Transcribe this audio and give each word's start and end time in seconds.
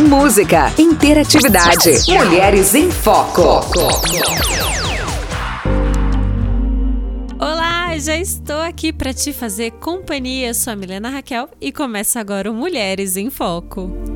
música, 0.00 0.70
interatividade. 0.78 1.90
Mulheres 2.08 2.74
em 2.74 2.90
Foco. 2.90 3.64
Olá, 7.38 7.96
já 7.98 8.18
estou 8.18 8.60
aqui 8.60 8.92
para 8.92 9.14
te 9.14 9.32
fazer 9.32 9.70
companhia. 9.70 10.52
Sou 10.52 10.74
a 10.74 10.76
Milena 10.76 11.08
Raquel 11.08 11.48
e 11.58 11.72
começa 11.72 12.20
agora 12.20 12.50
o 12.50 12.54
Mulheres 12.54 13.16
em 13.16 13.30
Foco. 13.30 14.15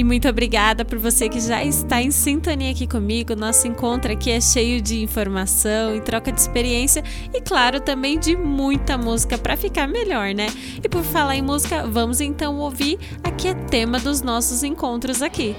E 0.00 0.04
muito 0.04 0.26
obrigada 0.26 0.82
por 0.82 0.98
você 0.98 1.28
que 1.28 1.38
já 1.38 1.62
está 1.62 2.00
em 2.00 2.10
sintonia 2.10 2.70
aqui 2.70 2.86
comigo. 2.86 3.36
Nosso 3.36 3.68
encontro 3.68 4.10
aqui 4.10 4.30
é 4.30 4.40
cheio 4.40 4.80
de 4.80 5.02
informação 5.02 5.94
e 5.94 6.00
troca 6.00 6.32
de 6.32 6.40
experiência 6.40 7.04
e, 7.34 7.38
claro, 7.42 7.80
também 7.80 8.18
de 8.18 8.34
muita 8.34 8.96
música 8.96 9.36
para 9.36 9.58
ficar 9.58 9.86
melhor, 9.86 10.32
né? 10.32 10.46
E 10.82 10.88
por 10.88 11.02
falar 11.02 11.36
em 11.36 11.42
música, 11.42 11.86
vamos 11.86 12.18
então 12.22 12.56
ouvir 12.56 12.98
aqui 13.22 13.48
é 13.48 13.52
tema 13.52 14.00
dos 14.00 14.22
nossos 14.22 14.62
encontros 14.62 15.20
aqui. 15.20 15.54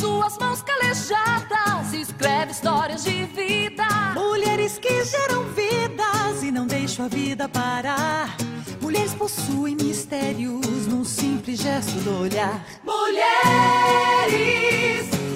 Suas 0.00 0.38
mãos 0.38 0.62
calejadas, 0.62 1.92
escreve 1.92 2.52
histórias 2.52 3.04
de 3.04 3.26
vida. 3.26 3.86
Mulheres 4.14 4.78
que 4.78 5.04
geram 5.04 5.44
vidas 5.52 6.42
e 6.42 6.50
não 6.50 6.66
deixam 6.66 7.04
a 7.04 7.08
vida 7.08 7.46
parar. 7.48 8.34
Mulheres 8.80 9.12
possuem 9.12 9.76
mistérios 9.76 10.86
num 10.86 11.04
simples 11.04 11.60
gesto 11.60 11.92
do 12.00 12.22
olhar. 12.22 12.64
Mulheres 12.82 13.20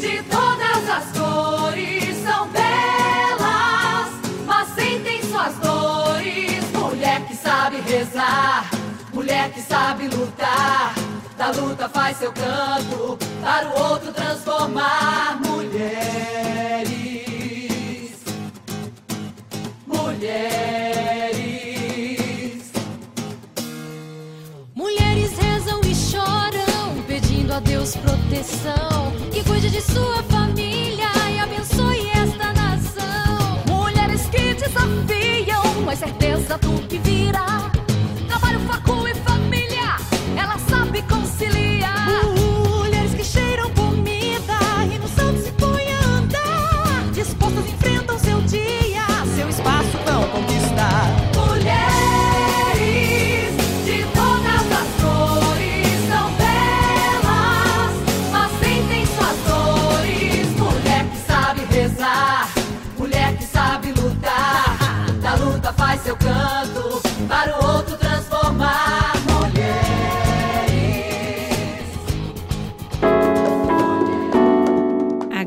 de 0.01 0.23
todas 0.23 0.89
as 0.89 1.05
cores 1.12 2.17
são 2.25 2.49
belas, 2.49 4.09
mas 4.47 4.69
sentem 4.75 5.23
suas 5.25 5.55
dores. 5.59 6.65
Mulher 6.73 7.27
que 7.27 7.37
sabe 7.37 7.83
rezar, 7.83 8.71
mulher 9.12 9.53
que 9.53 9.61
sabe 9.61 10.09
lutar 10.09 10.94
da 11.37 11.51
luta 11.51 11.89
faz 11.89 12.17
seu 12.19 12.33
canto 12.33 13.19
para 13.43 13.69
o 13.69 13.91
outro 13.91 14.13
transformar 14.13 15.41
mulheres. 15.45 16.95
Mulheres. 19.87 21.35
Mulheres 24.75 25.37
rezam 25.39 25.81
e 25.83 25.95
choram, 25.95 27.03
pedindo 27.07 27.53
a 27.53 27.61
Deus 27.61 27.97
proteção, 27.97 29.12
que 29.33 29.43
cuide 29.45 29.71
de 29.71 29.81
sua 29.81 30.23
família 30.25 31.09
e 31.33 31.39
abençoe 31.39 32.09
esta 32.11 32.53
nação. 32.53 33.62
Mulheres 33.69 34.27
que 34.27 34.55
desafiam 34.55 35.91
a 35.91 35.97
certeza 35.97 36.59
do 36.59 36.87
que 36.87 36.99
virá. 36.99 37.74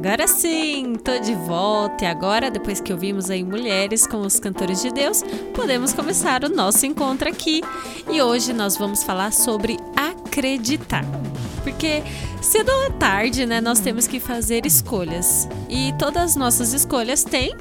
Agora 0.07 0.25
sim, 0.25 0.93
tô 1.03 1.19
de 1.19 1.35
volta 1.35 2.05
e 2.05 2.07
agora, 2.07 2.49
depois 2.49 2.79
que 2.79 2.93
ouvimos 2.93 3.29
aí 3.29 3.43
mulheres 3.43 4.07
com 4.07 4.21
os 4.21 4.39
cantores 4.39 4.81
de 4.81 4.89
Deus, 4.89 5.21
podemos 5.53 5.91
começar 5.91 6.45
o 6.45 6.49
nosso 6.49 6.85
encontro 6.85 7.27
aqui. 7.27 7.61
E 8.09 8.21
hoje 8.21 8.53
nós 8.53 8.77
vamos 8.77 9.03
falar 9.03 9.33
sobre 9.33 9.77
acreditar. 9.97 11.03
Porque 11.61 12.01
cedo 12.41 12.71
ou 12.71 12.91
tarde, 12.93 13.45
né, 13.45 13.59
nós 13.59 13.81
temos 13.81 14.07
que 14.07 14.17
fazer 14.17 14.65
escolhas. 14.65 15.45
E 15.67 15.93
todas 15.99 16.23
as 16.23 16.35
nossas 16.37 16.71
escolhas 16.71 17.25
têm 17.25 17.53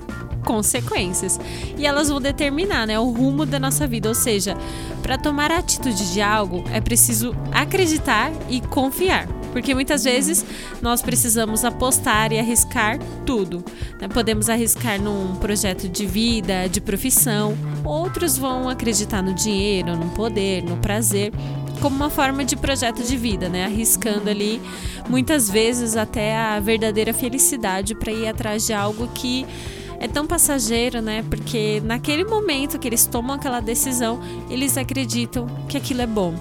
consequências. 0.44 1.40
E 1.76 1.84
elas 1.84 2.08
vão 2.08 2.20
determinar, 2.20 2.86
né, 2.86 2.96
o 2.96 3.10
rumo 3.10 3.44
da 3.44 3.58
nossa 3.58 3.88
vida, 3.88 4.08
ou 4.08 4.14
seja, 4.14 4.56
para 5.02 5.18
tomar 5.18 5.50
a 5.50 5.58
atitude 5.58 6.12
de 6.12 6.22
algo 6.22 6.62
é 6.72 6.80
preciso 6.80 7.34
acreditar 7.52 8.30
e 8.48 8.60
confiar. 8.60 9.35
Porque 9.56 9.74
muitas 9.74 10.04
vezes 10.04 10.44
nós 10.82 11.00
precisamos 11.00 11.64
apostar 11.64 12.30
e 12.30 12.38
arriscar 12.38 12.98
tudo. 13.24 13.64
né? 13.98 14.06
Podemos 14.06 14.50
arriscar 14.50 15.00
num 15.00 15.34
projeto 15.36 15.88
de 15.88 16.04
vida, 16.04 16.68
de 16.68 16.78
profissão, 16.78 17.56
outros 17.82 18.36
vão 18.36 18.68
acreditar 18.68 19.22
no 19.22 19.32
dinheiro, 19.32 19.96
no 19.96 20.10
poder, 20.10 20.62
no 20.62 20.76
prazer, 20.76 21.32
como 21.80 21.96
uma 21.96 22.10
forma 22.10 22.44
de 22.44 22.54
projeto 22.54 23.02
de 23.02 23.16
vida, 23.16 23.48
né? 23.48 23.64
Arriscando 23.64 24.28
ali 24.28 24.60
muitas 25.08 25.48
vezes 25.48 25.96
até 25.96 26.36
a 26.36 26.60
verdadeira 26.60 27.14
felicidade 27.14 27.94
para 27.94 28.12
ir 28.12 28.28
atrás 28.28 28.66
de 28.66 28.74
algo 28.74 29.08
que 29.14 29.46
é 29.98 30.06
tão 30.06 30.26
passageiro, 30.26 31.00
né? 31.00 31.24
Porque 31.30 31.80
naquele 31.82 32.24
momento 32.24 32.78
que 32.78 32.86
eles 32.86 33.06
tomam 33.06 33.36
aquela 33.36 33.60
decisão, 33.60 34.20
eles 34.50 34.76
acreditam 34.76 35.46
que 35.66 35.78
aquilo 35.78 36.02
é 36.02 36.06
bom, 36.06 36.34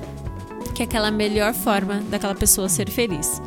que 0.75 0.83
é 0.83 0.85
aquela 0.85 1.09
melhor 1.09 1.53
forma 1.53 2.01
daquela 2.09 2.35
pessoa 2.35 2.67
ser 2.69 2.89
feliz. 2.89 3.41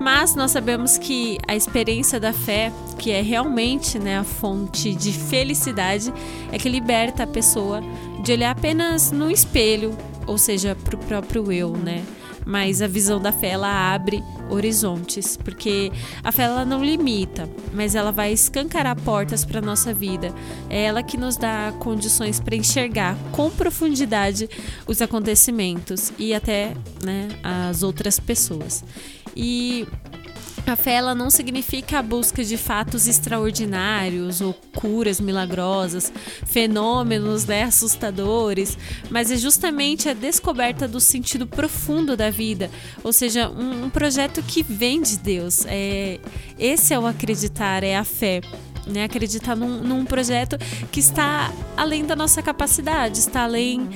Mas 0.00 0.34
nós 0.34 0.52
sabemos 0.52 0.96
que 0.96 1.38
a 1.46 1.54
experiência 1.54 2.18
da 2.18 2.32
fé, 2.32 2.72
que 2.98 3.10
é 3.10 3.20
realmente 3.20 3.98
né, 3.98 4.18
a 4.18 4.24
fonte 4.24 4.94
de 4.94 5.12
felicidade, 5.12 6.10
é 6.50 6.58
que 6.58 6.70
liberta 6.70 7.24
a 7.24 7.26
pessoa 7.26 7.82
de 8.22 8.32
olhar 8.32 8.52
apenas 8.52 9.12
no 9.12 9.30
espelho, 9.30 9.94
ou 10.26 10.38
seja, 10.38 10.74
para 10.74 10.96
o 10.96 10.98
próprio 10.98 11.52
eu, 11.52 11.76
né? 11.76 12.02
Mas 12.50 12.82
a 12.82 12.88
visão 12.88 13.20
da 13.20 13.30
fé 13.30 13.50
ela 13.50 13.94
abre 13.94 14.24
horizontes, 14.50 15.36
porque 15.36 15.92
a 16.24 16.32
fé 16.32 16.42
ela 16.42 16.64
não 16.64 16.84
limita, 16.84 17.48
mas 17.72 17.94
ela 17.94 18.10
vai 18.10 18.32
escancarar 18.32 19.00
portas 19.02 19.44
para 19.44 19.60
nossa 19.60 19.94
vida. 19.94 20.34
É 20.68 20.82
ela 20.82 21.00
que 21.00 21.16
nos 21.16 21.36
dá 21.36 21.72
condições 21.78 22.40
para 22.40 22.56
enxergar 22.56 23.16
com 23.30 23.48
profundidade 23.50 24.50
os 24.84 25.00
acontecimentos 25.00 26.12
e 26.18 26.34
até 26.34 26.74
né, 27.04 27.28
as 27.40 27.84
outras 27.84 28.18
pessoas. 28.18 28.82
E 29.36 29.86
a 30.66 30.76
fé 30.76 30.94
ela 30.94 31.14
não 31.14 31.30
significa 31.30 31.98
a 31.98 32.02
busca 32.02 32.44
de 32.44 32.56
fatos 32.56 33.06
extraordinários 33.06 34.40
ou 34.40 34.54
curas 34.74 35.20
milagrosas, 35.20 36.12
fenômenos 36.46 37.44
né, 37.46 37.64
assustadores, 37.64 38.76
mas 39.10 39.30
é 39.30 39.36
justamente 39.36 40.08
a 40.08 40.14
descoberta 40.14 40.86
do 40.86 41.00
sentido 41.00 41.46
profundo 41.46 42.16
da 42.16 42.30
vida, 42.30 42.70
ou 43.02 43.12
seja, 43.12 43.48
um, 43.48 43.86
um 43.86 43.90
projeto 43.90 44.42
que 44.42 44.62
vem 44.62 45.02
de 45.02 45.18
Deus. 45.18 45.64
É, 45.66 46.20
esse 46.58 46.94
é 46.94 46.98
o 46.98 47.06
acreditar, 47.06 47.82
é 47.82 47.96
a 47.96 48.04
fé. 48.04 48.40
Né, 48.86 49.04
acreditar 49.04 49.54
num, 49.54 49.82
num 49.82 50.04
projeto 50.06 50.56
que 50.90 51.00
está 51.00 51.52
além 51.76 52.04
da 52.04 52.16
nossa 52.16 52.42
capacidade, 52.42 53.18
está 53.18 53.42
além 53.42 53.88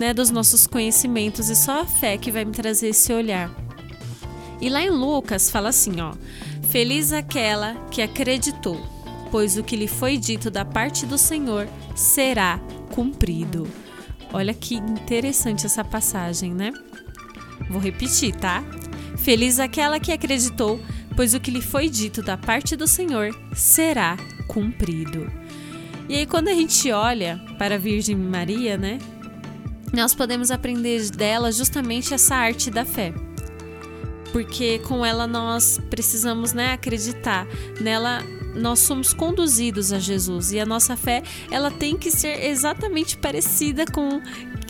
né, 0.00 0.12
dos 0.12 0.30
nossos 0.30 0.66
conhecimentos, 0.66 1.48
e 1.48 1.54
só 1.54 1.82
a 1.82 1.86
fé 1.86 2.18
que 2.18 2.30
vai 2.30 2.44
me 2.44 2.52
trazer 2.52 2.88
esse 2.88 3.12
olhar. 3.12 3.50
E 4.62 4.68
lá 4.68 4.80
em 4.80 4.90
Lucas 4.90 5.50
fala 5.50 5.70
assim, 5.70 6.00
ó: 6.00 6.14
Feliz 6.70 7.12
aquela 7.12 7.74
que 7.90 8.00
acreditou, 8.00 8.80
pois 9.28 9.58
o 9.58 9.64
que 9.64 9.74
lhe 9.74 9.88
foi 9.88 10.16
dito 10.16 10.52
da 10.52 10.64
parte 10.64 11.04
do 11.04 11.18
Senhor 11.18 11.68
será 11.96 12.60
cumprido. 12.94 13.68
Olha 14.32 14.54
que 14.54 14.76
interessante 14.76 15.66
essa 15.66 15.82
passagem, 15.82 16.54
né? 16.54 16.72
Vou 17.68 17.80
repetir, 17.80 18.36
tá? 18.36 18.62
Feliz 19.18 19.58
aquela 19.58 19.98
que 19.98 20.12
acreditou, 20.12 20.80
pois 21.16 21.34
o 21.34 21.40
que 21.40 21.50
lhe 21.50 21.60
foi 21.60 21.88
dito 21.88 22.22
da 22.22 22.36
parte 22.36 22.76
do 22.76 22.86
Senhor 22.86 23.36
será 23.54 24.16
cumprido. 24.46 25.30
E 26.08 26.14
aí 26.14 26.26
quando 26.26 26.48
a 26.48 26.54
gente 26.54 26.90
olha 26.92 27.40
para 27.58 27.74
a 27.74 27.78
Virgem 27.78 28.14
Maria, 28.14 28.76
né? 28.78 28.98
Nós 29.92 30.14
podemos 30.14 30.52
aprender 30.52 31.10
dela 31.10 31.50
justamente 31.50 32.14
essa 32.14 32.36
arte 32.36 32.70
da 32.70 32.84
fé 32.84 33.12
porque 34.32 34.78
com 34.80 35.04
ela 35.04 35.26
nós 35.26 35.80
precisamos 35.90 36.52
né, 36.52 36.72
acreditar 36.72 37.46
nela 37.80 38.22
nós 38.54 38.80
somos 38.80 39.14
conduzidos 39.14 39.92
a 39.92 39.98
Jesus 39.98 40.52
e 40.52 40.60
a 40.60 40.66
nossa 40.66 40.96
fé 40.96 41.22
ela 41.50 41.70
tem 41.70 41.96
que 41.96 42.10
ser 42.10 42.44
exatamente 42.44 43.16
parecida 43.16 43.84
com 43.86 44.20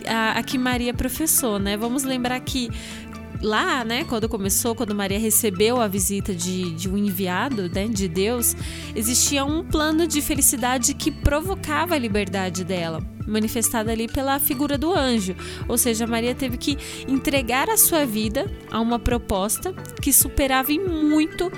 a, 0.07 0.39
a 0.39 0.43
que 0.43 0.59
Maria 0.59 0.95
professou, 0.95 1.59
né? 1.59 1.77
Vamos 1.77 2.05
lembrar 2.05 2.39
que 2.41 2.71
lá, 3.43 3.85
né, 3.85 4.05
quando 4.05 4.29
começou, 4.29 4.75
quando 4.75 4.95
Maria 4.95 5.19
recebeu 5.19 5.81
a 5.81 5.89
visita 5.89 6.35
de, 6.35 6.71
de 6.73 6.89
um 6.89 6.97
enviado, 6.97 7.69
né, 7.69 7.89
de 7.89 8.09
Deus, 8.09 8.57
existia 8.95 9.45
um 9.45 9.65
plano 9.65 10.07
de 10.07 10.23
felicidade 10.23 10.95
que 10.95 11.11
provocava 11.11 11.95
a 11.95 11.99
liberdade 11.99 12.65
dela, 12.65 13.03
manifestada 13.27 13.91
ali 13.91 14.07
pela 14.07 14.39
figura 14.39 14.79
do 14.79 14.93
anjo. 14.93 15.35
Ou 15.69 15.77
seja, 15.77 16.07
Maria 16.07 16.35
teve 16.35 16.57
que 16.57 16.79
entregar 17.09 17.69
a 17.69 17.77
sua 17.77 18.07
vida 18.07 18.51
a 18.71 18.81
uma 18.81 18.99
proposta 18.99 19.73
que 20.01 20.13
superava 20.13 20.73
em 20.73 20.79
muito 20.79 21.51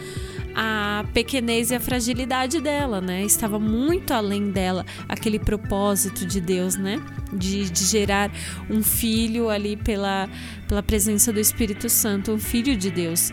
a 0.55 1.05
pequenez 1.12 1.71
e 1.71 1.75
a 1.75 1.81
fragilidade 1.81 2.61
dela, 2.61 3.01
né? 3.01 3.25
Estava 3.25 3.59
muito 3.59 4.12
além 4.12 4.51
dela 4.51 4.87
aquele 5.09 5.39
propósito 5.39 6.25
de 6.25 6.41
Deus, 6.41 6.77
né? 6.77 7.03
De, 7.33 7.69
de 7.69 7.85
gerar 7.85 8.31
um 8.71 8.83
filho 8.83 9.49
ali 9.51 9.77
pela, 9.77 10.29
pela 10.69 10.83
presença 10.83 11.33
do 11.33 11.41
Espírito 11.41 11.89
Santo, 11.89 12.33
um 12.33 12.39
filho 12.39 12.77
de 12.77 12.91
Deus. 12.91 13.33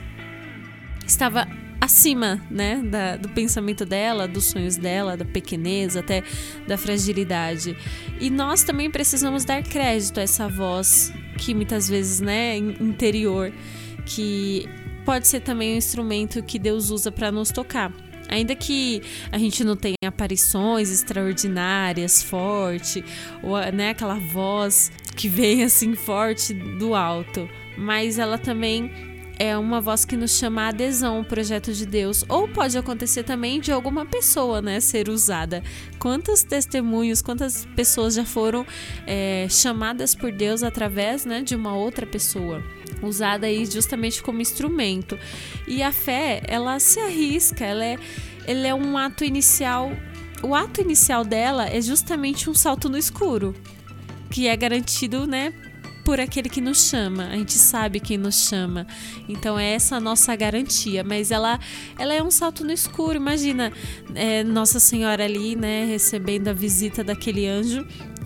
Estava 1.06 1.48
acima, 1.82 2.40
né, 2.50 2.80
da, 2.86 3.18
do 3.18 3.28
pensamento 3.30 3.84
dela, 3.86 4.28
dos 4.28 4.46
sonhos 4.46 4.78
dela, 4.78 5.18
da 5.18 5.26
pequenez, 5.26 5.98
até 5.98 6.24
da 6.68 6.78
fragilidade. 6.78 7.76
E 8.20 8.30
nós 8.30 8.64
também 8.64 8.92
precisamos 8.92 9.44
dar 9.44 9.64
crédito 9.64 10.20
a 10.20 10.24
essa 10.24 10.48
voz 10.48 11.12
que 11.40 11.56
muitas 11.56 11.90
vezes, 11.90 12.22
né, 12.22 12.56
interior, 12.56 13.52
que 14.06 14.70
pode 15.06 15.28
ser 15.28 15.42
também 15.42 15.74
um 15.74 15.78
instrumento 15.78 16.44
que 16.44 16.60
Deus 16.60 16.90
usa 16.90 17.12
para 17.12 17.32
nos 17.32 17.50
tocar. 17.50 17.92
Ainda 18.30 18.56
que 18.56 19.02
a 19.30 19.38
gente 19.38 19.64
não 19.64 19.76
tenha 19.76 19.96
aparições 20.06 20.90
extraordinárias, 20.90 22.24
forte, 22.24 23.04
ou 23.44 23.60
né, 23.74 23.90
aquela 23.90 24.16
voz 24.16 24.90
que 25.18 25.28
vem 25.28 25.64
assim 25.66 25.96
forte 25.96 26.54
do 26.54 26.96
alto, 26.96 27.50
mas 27.78 28.18
ela 28.18 28.38
também 28.38 29.12
é 29.38 29.58
uma 29.58 29.82
voz 29.82 30.06
que 30.06 30.16
nos 30.16 30.38
chama 30.38 30.62
a 30.62 30.68
adesão 30.68 31.18
ao 31.18 31.24
projeto 31.26 31.74
de 31.74 31.84
Deus. 31.84 32.24
Ou 32.30 32.48
pode 32.48 32.78
acontecer 32.78 33.24
também 33.24 33.60
de 33.60 33.72
alguma 33.72 34.06
pessoa, 34.06 34.62
né, 34.62 34.80
ser 34.80 35.10
usada. 35.10 35.64
Quantos 35.98 36.44
testemunhos, 36.44 37.24
quantas 37.24 37.66
pessoas 37.76 38.14
já 38.14 38.24
foram 38.24 38.66
é, 39.08 39.48
chamadas 39.50 40.14
por 40.14 40.32
Deus 40.32 40.62
através, 40.62 41.26
né, 41.26 41.42
de 41.42 41.56
uma 41.56 41.76
outra 41.76 42.06
pessoa? 42.06 42.64
Usada 43.02 43.48
aí 43.48 43.66
justamente 43.66 44.22
como 44.22 44.42
instrumento. 44.42 45.18
E 45.68 45.82
a 45.82 45.92
fé, 45.92 46.42
ela 46.48 46.80
se 46.80 47.00
arrisca, 47.00 47.66
ela 47.66 47.86
é, 47.86 47.98
ela 48.48 48.68
é 48.68 48.74
um 48.74 48.98
ato 48.98 49.24
inicial. 49.24 49.92
O 50.44 50.56
ato 50.56 50.82
inicial 50.82 51.24
dela 51.24 51.68
é 51.68 51.80
justamente 51.82 52.50
um 52.50 52.54
salto 52.54 52.90
no 52.90 52.98
escuro, 52.98 53.56
que 54.30 54.48
é 54.48 54.56
garantido, 54.56 55.28
né, 55.28 55.54
por 56.04 56.20
aquele 56.20 56.50
que 56.50 56.62
nos 56.62 56.90
chama. 56.90 57.28
A 57.28 57.36
gente 57.36 57.54
sabe 57.54 58.00
quem 58.00 58.18
nos 58.18 58.48
chama. 58.48 58.88
Então 59.30 59.58
é 59.58 59.74
essa 59.74 59.98
a 59.98 60.00
nossa 60.00 60.36
garantia. 60.36 61.04
Mas 61.04 61.32
ela, 61.32 61.60
ela 61.98 62.14
é 62.14 62.22
um 62.22 62.32
salto 62.32 62.64
no 62.64 62.72
escuro. 62.72 63.18
Imagina 63.18 63.72
é, 64.16 64.44
Nossa 64.44 64.80
Senhora 64.80 65.24
ali, 65.24 65.56
né, 65.56 65.86
recebendo 65.86 66.48
a 66.48 66.54
visita 66.54 67.04
daquele 67.04 67.48
anjo 67.48 67.86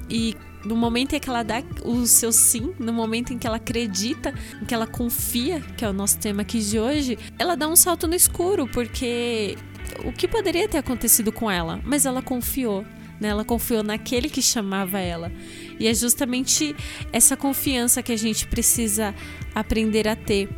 e 0.10 0.36
no 0.66 0.76
momento 0.76 1.16
em 1.16 1.20
que 1.20 1.30
ela 1.30 1.44
dá 1.44 1.64
o 1.84 2.06
seu 2.06 2.32
sim, 2.32 2.74
no 2.80 2.92
momento 2.92 3.32
em 3.34 3.38
que 3.38 3.46
ela 3.46 3.58
acredita, 3.58 4.34
em 4.62 4.66
que 4.66 4.74
ela 4.74 4.88
confia, 4.88 5.62
que 5.78 5.86
é 5.86 5.90
o 5.90 5.94
nosso 5.94 6.18
tema 6.18 6.42
aqui 6.42 6.60
de 6.60 6.80
hoje, 6.80 7.18
ela 7.38 7.56
dá 7.56 7.68
um 7.68 7.76
salto 7.76 8.08
no 8.08 8.16
escuro, 8.16 8.68
porque 8.68 9.58
o 10.04 10.12
que 10.12 10.28
poderia 10.28 10.68
ter 10.68 10.80
acontecido 10.80 11.32
com 11.32 11.50
ela? 11.50 11.80
Mas 11.86 12.06
ela 12.06 12.22
confiou. 12.22 12.84
Né? 13.20 13.30
Ela 13.30 13.46
confiou 13.46 13.84
naquele 13.84 14.30
que 14.30 14.42
chamava 14.42 15.00
ela. 15.00 15.32
E 15.80 15.88
é 15.88 15.94
justamente 15.94 16.76
essa 17.14 17.38
confiança 17.38 18.04
que 18.04 18.12
a 18.12 18.18
gente 18.18 18.48
precisa 18.48 19.16
aprender 19.54 20.08
a 20.08 20.16
ter 20.16 20.50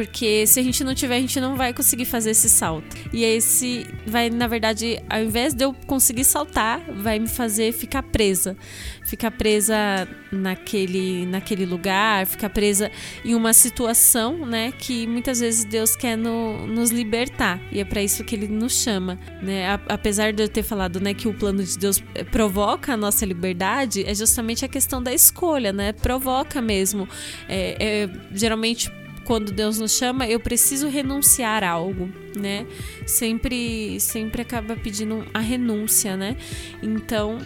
porque 0.00 0.46
se 0.46 0.58
a 0.58 0.62
gente 0.62 0.82
não 0.82 0.94
tiver, 0.94 1.16
a 1.16 1.20
gente 1.20 1.38
não 1.38 1.56
vai 1.56 1.74
conseguir 1.74 2.06
fazer 2.06 2.30
esse 2.30 2.48
salto. 2.48 2.96
E 3.12 3.22
esse 3.22 3.86
vai, 4.06 4.30
na 4.30 4.46
verdade, 4.46 4.98
ao 5.10 5.20
invés 5.20 5.52
de 5.52 5.62
eu 5.62 5.74
conseguir 5.86 6.24
saltar, 6.24 6.80
vai 6.90 7.18
me 7.18 7.28
fazer 7.28 7.70
ficar 7.70 8.02
presa. 8.02 8.56
Ficar 9.04 9.30
presa 9.30 10.08
naquele, 10.32 11.26
naquele 11.26 11.66
lugar, 11.66 12.26
ficar 12.26 12.48
presa 12.48 12.90
em 13.22 13.34
uma 13.34 13.52
situação, 13.52 14.46
né, 14.46 14.72
que 14.72 15.06
muitas 15.06 15.40
vezes 15.40 15.66
Deus 15.66 15.94
quer 15.94 16.16
no, 16.16 16.66
nos 16.66 16.90
libertar. 16.90 17.60
E 17.70 17.78
é 17.78 17.84
para 17.84 18.02
isso 18.02 18.24
que 18.24 18.34
ele 18.34 18.48
nos 18.48 18.72
chama, 18.72 19.18
né? 19.42 19.78
apesar 19.86 20.32
de 20.32 20.42
eu 20.44 20.48
ter 20.48 20.62
falado, 20.62 20.98
né, 20.98 21.12
que 21.12 21.28
o 21.28 21.34
plano 21.34 21.62
de 21.62 21.76
Deus 21.76 22.02
provoca 22.30 22.94
a 22.94 22.96
nossa 22.96 23.26
liberdade, 23.26 24.02
é 24.06 24.14
justamente 24.14 24.64
a 24.64 24.68
questão 24.68 25.02
da 25.02 25.12
escolha, 25.12 25.74
né? 25.74 25.92
Provoca 25.92 26.62
mesmo. 26.62 27.06
É, 27.48 27.76
é, 27.78 28.10
geralmente 28.32 28.90
quando 29.24 29.52
Deus 29.52 29.78
nos 29.78 29.92
chama, 29.92 30.26
eu 30.26 30.40
preciso 30.40 30.88
renunciar 30.88 31.62
a 31.62 31.70
algo, 31.70 32.08
né? 32.36 32.66
Sempre, 33.06 33.98
sempre 34.00 34.42
acaba 34.42 34.76
pedindo 34.76 35.24
a 35.32 35.40
renúncia, 35.40 36.16
né? 36.16 36.36
Então, 36.82 37.38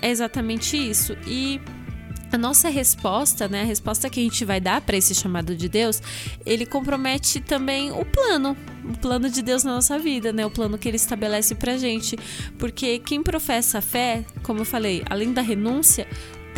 é 0.00 0.10
exatamente 0.10 0.76
isso. 0.76 1.16
E 1.26 1.60
a 2.30 2.36
nossa 2.36 2.68
resposta, 2.68 3.48
né, 3.48 3.62
a 3.62 3.64
resposta 3.64 4.10
que 4.10 4.20
a 4.20 4.22
gente 4.22 4.44
vai 4.44 4.60
dar 4.60 4.80
para 4.82 4.96
esse 4.96 5.14
chamado 5.14 5.56
de 5.56 5.68
Deus, 5.68 6.02
ele 6.44 6.66
compromete 6.66 7.40
também 7.40 7.90
o 7.90 8.04
plano, 8.04 8.56
o 8.84 8.98
plano 8.98 9.30
de 9.30 9.40
Deus 9.40 9.64
na 9.64 9.74
nossa 9.74 9.98
vida, 9.98 10.32
né, 10.32 10.44
o 10.44 10.50
plano 10.50 10.76
que 10.76 10.88
ele 10.88 10.96
estabelece 10.96 11.54
pra 11.54 11.78
gente, 11.78 12.18
porque 12.58 12.98
quem 12.98 13.22
professa 13.22 13.78
a 13.78 13.80
fé, 13.80 14.24
como 14.42 14.60
eu 14.60 14.64
falei, 14.64 15.02
além 15.08 15.32
da 15.32 15.40
renúncia, 15.40 16.06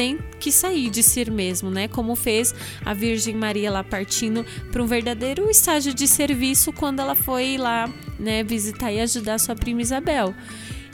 tem 0.00 0.18
que 0.38 0.50
sair 0.50 0.88
de 0.88 1.02
si 1.02 1.30
mesmo, 1.30 1.70
né? 1.70 1.86
Como 1.86 2.16
fez 2.16 2.54
a 2.86 2.94
Virgem 2.94 3.34
Maria 3.34 3.70
lá 3.70 3.84
partindo 3.84 4.46
para 4.72 4.82
um 4.82 4.86
verdadeiro 4.86 5.50
estágio 5.50 5.92
de 5.92 6.08
serviço 6.08 6.72
quando 6.72 7.00
ela 7.00 7.14
foi 7.14 7.58
lá, 7.58 7.86
né, 8.18 8.42
visitar 8.42 8.90
e 8.90 8.98
ajudar 8.98 9.38
sua 9.38 9.54
prima 9.54 9.82
Isabel. 9.82 10.34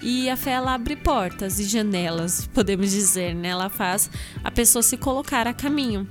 E 0.03 0.29
a 0.29 0.37
fé 0.37 0.51
ela 0.51 0.75
abre 0.75 0.97
portas 0.97 1.61
e 1.61 1.65
janelas, 1.67 2.49
podemos 2.53 2.91
dizer, 2.91 3.33
né? 3.33 3.51
Ela 3.51 3.69
faz 3.69 4.11
a 4.43 4.51
pessoa 4.51 4.83
se 4.83 4.97
colocar 4.97 5.47
a 5.47 5.55
caminho 5.55 6.09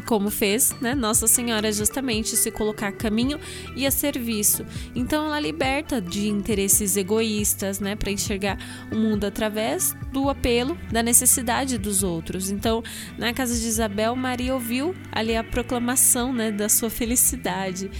como 0.00 0.30
fez, 0.30 0.74
né, 0.80 0.94
Nossa 0.94 1.26
Senhora 1.26 1.72
justamente 1.72 2.36
se 2.36 2.50
colocar 2.50 2.88
a 2.88 2.92
caminho 2.92 3.38
e 3.76 3.86
a 3.86 3.90
serviço. 3.90 4.64
Então 4.94 5.26
ela 5.26 5.40
liberta 5.40 6.00
de 6.00 6.28
interesses 6.28 6.96
egoístas, 6.96 7.80
né, 7.80 7.96
para 7.96 8.10
enxergar 8.10 8.58
o 8.90 8.96
mundo 8.96 9.24
através 9.24 9.94
do 10.12 10.28
apelo, 10.28 10.76
da 10.90 11.02
necessidade 11.02 11.78
dos 11.78 12.02
outros. 12.02 12.50
Então, 12.50 12.82
na 13.18 13.32
casa 13.32 13.58
de 13.58 13.66
Isabel, 13.66 14.14
Maria 14.16 14.54
ouviu 14.54 14.94
ali 15.12 15.36
a 15.36 15.44
proclamação, 15.44 16.32
né, 16.32 16.50
da 16.50 16.68
sua 16.68 16.90
felicidade. 16.90 17.90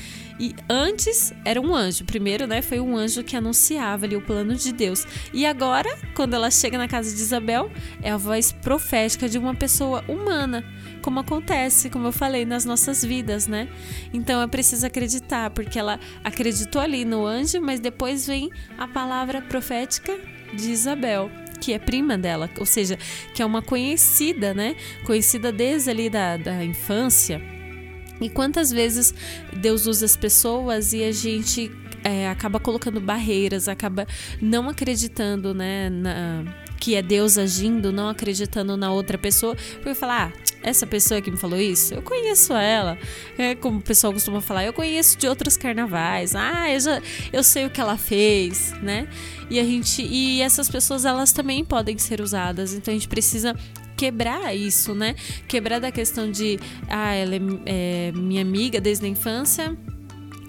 E 0.40 0.54
antes 0.70 1.34
era 1.44 1.60
um 1.60 1.76
anjo. 1.76 2.02
Primeiro, 2.06 2.46
né, 2.46 2.62
foi 2.62 2.80
um 2.80 2.96
anjo 2.96 3.22
que 3.22 3.36
anunciava 3.36 4.06
ali 4.06 4.16
o 4.16 4.22
plano 4.22 4.54
de 4.54 4.72
Deus. 4.72 5.06
E 5.34 5.44
agora, 5.44 5.94
quando 6.14 6.32
ela 6.32 6.50
chega 6.50 6.78
na 6.78 6.88
casa 6.88 7.14
de 7.14 7.20
Isabel, 7.20 7.70
é 8.02 8.10
a 8.10 8.16
voz 8.16 8.50
profética 8.50 9.28
de 9.28 9.36
uma 9.36 9.54
pessoa 9.54 10.02
humana 10.08 10.64
como 11.00 11.20
acontece, 11.20 11.90
como 11.90 12.06
eu 12.06 12.12
falei, 12.12 12.44
nas 12.44 12.64
nossas 12.64 13.04
vidas, 13.04 13.46
né? 13.46 13.68
Então 14.12 14.40
é 14.40 14.46
preciso 14.46 14.86
acreditar, 14.86 15.50
porque 15.50 15.78
ela 15.78 15.98
acreditou 16.22 16.80
ali 16.80 17.04
no 17.04 17.26
anjo, 17.26 17.60
mas 17.60 17.80
depois 17.80 18.26
vem 18.26 18.50
a 18.78 18.86
palavra 18.86 19.42
profética 19.42 20.16
de 20.54 20.70
Isabel 20.70 21.30
que 21.60 21.74
é 21.74 21.78
prima 21.78 22.16
dela, 22.16 22.48
ou 22.58 22.64
seja, 22.64 22.98
que 23.34 23.42
é 23.42 23.44
uma 23.44 23.60
conhecida, 23.60 24.54
né? 24.54 24.74
Conhecida 25.04 25.52
desde 25.52 25.90
ali 25.90 26.08
da, 26.08 26.38
da 26.38 26.64
infância. 26.64 27.40
E 28.18 28.30
quantas 28.30 28.70
vezes 28.70 29.14
Deus 29.56 29.86
usa 29.86 30.06
as 30.06 30.16
pessoas 30.16 30.94
e 30.94 31.04
a 31.04 31.12
gente 31.12 31.70
é, 32.02 32.28
acaba 32.28 32.58
colocando 32.58 33.00
barreiras, 33.00 33.68
acaba 33.68 34.06
não 34.40 34.68
acreditando, 34.68 35.54
né? 35.54 35.90
Na, 35.90 36.44
que 36.80 36.94
é 36.94 37.02
Deus 37.02 37.36
agindo, 37.36 37.92
não 37.92 38.08
acreditando 38.08 38.76
na 38.76 38.90
outra 38.90 39.18
pessoa, 39.18 39.54
porque 39.74 39.94
falar, 39.94 40.32
ah, 40.34 40.50
essa 40.62 40.86
pessoa 40.86 41.20
que 41.20 41.30
me 41.30 41.36
falou 41.36 41.60
isso, 41.60 41.94
eu 41.94 42.02
conheço 42.02 42.54
ela. 42.54 42.98
É 43.38 43.54
como 43.54 43.78
o 43.78 43.82
pessoal 43.82 44.12
costuma 44.12 44.40
falar, 44.40 44.64
eu 44.64 44.72
conheço 44.72 45.18
de 45.18 45.28
outros 45.28 45.56
carnavais. 45.56 46.34
Ah, 46.34 46.70
eu, 46.70 46.80
já, 46.80 47.02
eu 47.32 47.44
sei 47.44 47.66
o 47.66 47.70
que 47.70 47.80
ela 47.80 47.96
fez, 47.98 48.72
né? 48.82 49.06
E 49.50 49.60
a 49.60 49.64
gente 49.64 50.02
e 50.02 50.40
essas 50.40 50.68
pessoas 50.70 51.04
elas 51.04 51.32
também 51.32 51.64
podem 51.64 51.98
ser 51.98 52.20
usadas. 52.20 52.72
Então 52.72 52.92
a 52.92 52.96
gente 52.96 53.08
precisa 53.08 53.54
quebrar 53.96 54.56
isso, 54.56 54.94
né? 54.94 55.14
Quebrar 55.46 55.78
da 55.78 55.92
questão 55.92 56.30
de, 56.30 56.58
ah, 56.88 57.12
ela 57.12 57.34
é, 57.34 57.40
é 57.66 58.12
minha 58.12 58.40
amiga 58.40 58.80
desde 58.80 59.04
a 59.04 59.08
infância, 59.08 59.76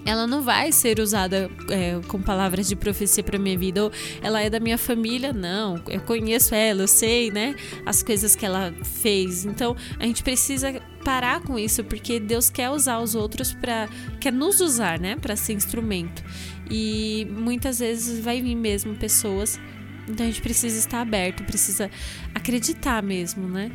ela 0.04 0.26
não 0.26 0.42
vai 0.42 0.72
ser 0.72 0.98
usada 0.98 1.50
é, 1.70 2.00
com 2.08 2.20
palavras 2.20 2.68
de 2.68 2.74
profecia 2.74 3.22
para 3.22 3.38
minha 3.38 3.56
vida. 3.56 3.84
Ou 3.84 3.92
ela 4.20 4.42
é 4.42 4.50
da 4.50 4.58
minha 4.58 4.78
família, 4.78 5.32
não. 5.32 5.80
Eu 5.88 6.00
conheço 6.00 6.54
ela, 6.54 6.82
eu 6.82 6.88
sei, 6.88 7.30
né? 7.30 7.54
As 7.86 8.02
coisas 8.02 8.34
que 8.34 8.44
ela 8.44 8.72
fez. 8.82 9.44
Então 9.44 9.76
a 9.98 10.04
gente 10.04 10.22
precisa 10.22 10.80
parar 11.04 11.40
com 11.40 11.58
isso, 11.58 11.84
porque 11.84 12.18
Deus 12.18 12.50
quer 12.50 12.70
usar 12.70 12.98
os 12.98 13.14
outros 13.14 13.52
para 13.52 13.88
quer 14.20 14.32
nos 14.32 14.60
usar, 14.60 14.98
né? 14.98 15.16
Para 15.16 15.36
ser 15.36 15.52
instrumento. 15.52 16.22
E 16.70 17.26
muitas 17.30 17.78
vezes 17.78 18.18
vai 18.18 18.40
vir 18.40 18.56
mesmo 18.56 18.94
pessoas. 18.96 19.60
Então 20.08 20.26
a 20.26 20.28
gente 20.28 20.42
precisa 20.42 20.78
estar 20.78 21.00
aberto, 21.00 21.44
precisa 21.44 21.90
acreditar 22.34 23.02
mesmo, 23.02 23.46
né? 23.46 23.70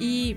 E 0.00 0.36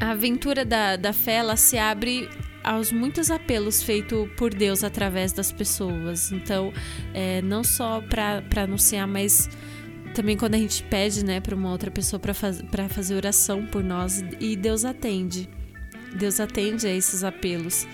a 0.00 0.12
aventura 0.12 0.64
da, 0.64 0.96
da 0.96 1.12
fé 1.12 1.34
ela 1.34 1.56
se 1.56 1.76
abre 1.76 2.28
aos 2.62 2.92
muitos 2.92 3.30
apelos 3.30 3.82
feitos 3.82 4.28
por 4.36 4.52
Deus 4.52 4.84
através 4.84 5.32
das 5.32 5.50
pessoas. 5.50 6.32
Então, 6.32 6.72
é, 7.12 7.42
não 7.42 7.62
só 7.64 8.00
para 8.00 8.62
anunciar, 8.62 9.06
mas 9.06 9.48
também 10.14 10.36
quando 10.36 10.54
a 10.54 10.58
gente 10.58 10.82
pede 10.84 11.24
né, 11.24 11.40
para 11.40 11.54
uma 11.54 11.70
outra 11.70 11.90
pessoa 11.90 12.20
para 12.20 12.34
faz, 12.34 12.62
fazer 12.90 13.14
oração 13.14 13.66
por 13.66 13.82
nós 13.82 14.22
e 14.38 14.56
Deus 14.56 14.84
atende. 14.84 15.48
Deus 16.14 16.38
atende 16.38 16.86
a 16.86 16.94
esses 16.94 17.24
apelos. 17.24 17.86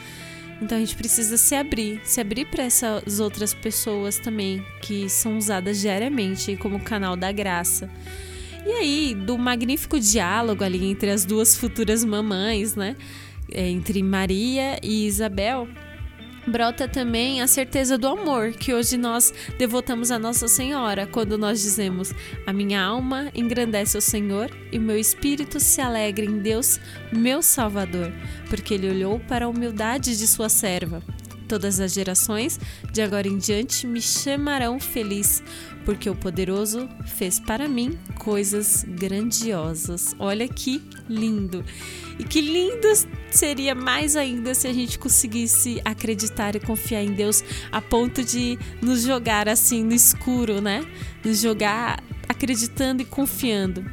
Então 0.60 0.76
a 0.76 0.80
gente 0.80 0.96
precisa 0.96 1.36
se 1.36 1.54
abrir, 1.54 2.00
se 2.04 2.20
abrir 2.20 2.46
para 2.46 2.64
essas 2.64 3.20
outras 3.20 3.54
pessoas 3.54 4.18
também 4.18 4.64
que 4.82 5.08
são 5.08 5.38
usadas 5.38 5.80
diariamente 5.80 6.56
como 6.56 6.80
canal 6.80 7.14
da 7.14 7.30
graça. 7.30 7.88
E 8.66 8.72
aí, 8.72 9.14
do 9.14 9.38
magnífico 9.38 9.98
diálogo 10.00 10.64
ali 10.64 10.84
entre 10.84 11.10
as 11.10 11.24
duas 11.24 11.56
futuras 11.56 12.04
mamães, 12.04 12.74
né? 12.74 12.96
Entre 13.52 14.02
Maria 14.02 14.78
e 14.82 15.06
Isabel, 15.06 15.68
brota 16.46 16.88
também 16.88 17.40
a 17.40 17.46
certeza 17.46 17.98
do 17.98 18.08
amor 18.08 18.52
que 18.52 18.72
hoje 18.72 18.96
nós 18.96 19.32
devotamos 19.58 20.10
a 20.10 20.18
Nossa 20.18 20.48
Senhora 20.48 21.06
quando 21.06 21.36
nós 21.36 21.60
dizemos: 21.60 22.12
A 22.46 22.52
minha 22.52 22.82
alma 22.82 23.30
engrandece 23.34 23.96
o 23.96 24.00
Senhor 24.00 24.50
e 24.72 24.78
o 24.78 24.82
meu 24.82 24.98
espírito 24.98 25.60
se 25.60 25.80
alegra 25.80 26.24
em 26.24 26.38
Deus, 26.38 26.80
meu 27.12 27.42
Salvador, 27.42 28.12
porque 28.48 28.74
ele 28.74 28.90
olhou 28.90 29.20
para 29.20 29.46
a 29.46 29.48
humildade 29.48 30.16
de 30.16 30.26
sua 30.26 30.48
serva. 30.48 31.02
Todas 31.48 31.80
as 31.80 31.94
gerações, 31.94 32.60
de 32.92 33.00
agora 33.00 33.26
em 33.26 33.38
diante, 33.38 33.86
me 33.86 34.02
chamarão 34.02 34.78
feliz, 34.78 35.42
porque 35.82 36.10
o 36.10 36.14
poderoso 36.14 36.86
fez 37.06 37.40
para 37.40 37.66
mim 37.66 37.98
coisas 38.18 38.84
grandiosas. 38.86 40.14
Olha 40.18 40.46
que 40.46 40.82
lindo! 41.08 41.64
E 42.18 42.24
que 42.24 42.42
lindo 42.42 42.86
seria 43.30 43.74
mais 43.74 44.14
ainda 44.14 44.54
se 44.54 44.66
a 44.66 44.72
gente 44.74 44.98
conseguisse 44.98 45.80
acreditar 45.84 46.54
e 46.54 46.60
confiar 46.60 47.02
em 47.02 47.12
Deus 47.12 47.42
a 47.72 47.80
ponto 47.80 48.22
de 48.22 48.58
nos 48.82 49.02
jogar 49.02 49.48
assim 49.48 49.82
no 49.82 49.94
escuro, 49.94 50.60
né? 50.60 50.84
Nos 51.24 51.40
jogar 51.40 52.02
acreditando 52.28 53.00
e 53.00 53.06
confiando. 53.06 53.84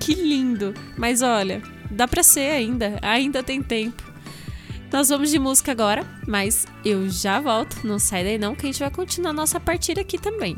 Que 0.00 0.12
lindo! 0.12 0.74
Mas 0.96 1.22
olha, 1.22 1.62
dá 1.88 2.08
para 2.08 2.24
ser 2.24 2.50
ainda, 2.50 2.98
ainda 3.00 3.42
tem 3.42 3.62
tempo. 3.62 4.05
Nós 4.92 5.08
vamos 5.08 5.30
de 5.30 5.38
música 5.38 5.72
agora, 5.72 6.06
mas 6.26 6.66
eu 6.84 7.08
já 7.10 7.40
volto. 7.40 7.86
Não 7.86 7.98
sai 7.98 8.24
daí 8.24 8.38
não, 8.38 8.54
que 8.54 8.66
a 8.66 8.70
gente 8.70 8.78
vai 8.78 8.90
continuar 8.90 9.32
nossa 9.32 9.58
partida 9.58 10.00
aqui 10.00 10.16
também. 10.16 10.56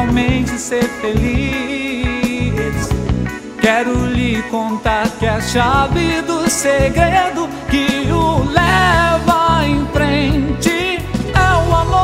Realmente 0.00 0.58
ser 0.58 0.84
feliz. 1.00 2.88
Quero 3.60 4.06
lhe 4.06 4.42
contar 4.44 5.06
que 5.18 5.26
a 5.26 5.40
chave 5.40 6.22
do 6.22 6.48
segredo 6.48 7.46
que 7.68 8.10
o 8.10 8.42
leva 8.50 9.66
em 9.66 9.86
frente 9.92 11.04
é 11.34 11.52
o 11.68 11.76
amor. 11.76 12.00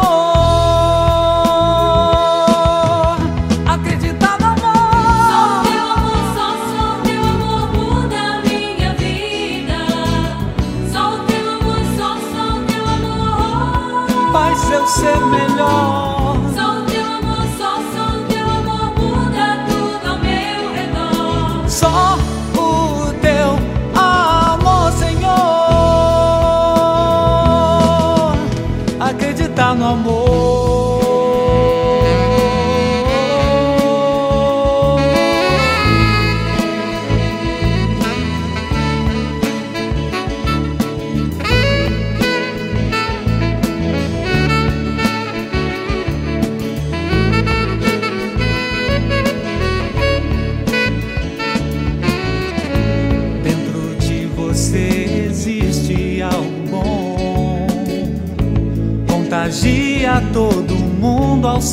Acreditar 3.67 4.39
no 4.41 4.47
amor. 4.47 4.77
Só 5.31 5.63
teu 5.63 5.85
amor, 5.97 6.21
só, 6.37 6.49
só 6.71 6.87
teu 7.03 7.23
amor 7.25 7.63
muda 7.73 8.17
a 8.17 8.43
minha 8.43 8.93
vida. 8.95 9.79
Só 10.93 11.05
teu 11.25 11.45
amor, 11.51 11.83
só, 11.97 12.11
só 12.35 12.47
teu 12.67 12.85
amor. 12.87 14.33
Faz 14.33 14.71
eu 14.71 14.87
ser 14.87 15.19
melhor. 15.27 16.06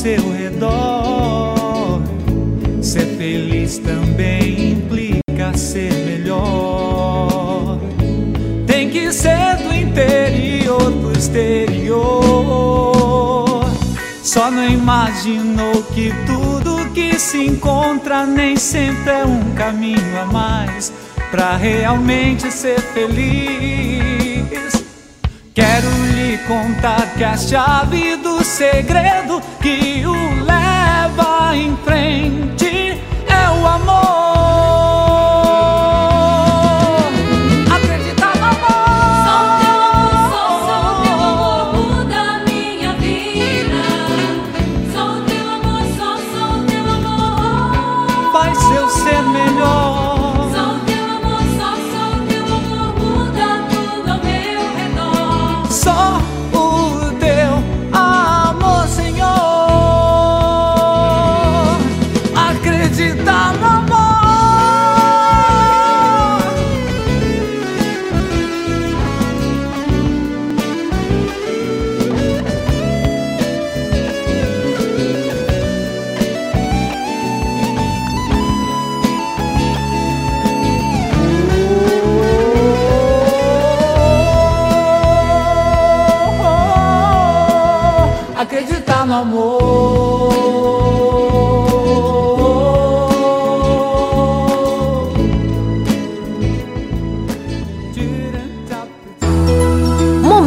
Seu 0.03 0.33
redor. 0.33 2.01
Ser 2.81 3.05
feliz 3.17 3.77
também 3.77 4.73
implica 4.73 5.57
ser 5.57 5.93
melhor. 5.93 7.79
Tem 8.67 8.89
que 8.89 9.13
ser 9.13 9.55
do 9.63 9.73
interior 9.73 10.91
pro 10.91 11.13
exterior. 11.17 12.03
Só 14.21 14.51
não 14.51 14.67
imaginou 14.67 15.81
que 15.95 16.11
tudo 16.25 16.91
que 16.93 17.17
se 17.17 17.37
encontra 17.45 18.25
nem 18.25 18.57
sempre 18.57 19.09
é 19.09 19.23
um 19.25 19.53
caminho 19.55 20.19
a 20.21 20.25
mais 20.25 20.91
para 21.31 21.55
realmente 21.55 22.51
ser 22.51 22.81
feliz. 22.81 24.32
Quero 25.53 25.87
lhe 26.15 26.39
contar 26.47 27.13
que 27.15 27.23
a 27.23 27.37
chave 27.37 28.15
do 28.15 28.43
segredo 28.43 29.39
que 29.61 30.03
o 30.03 30.43
leva 30.43 31.55
em 31.55 31.77
frente 31.77 32.99
é 33.27 33.49
o 33.61 33.67
amor. 33.67 34.92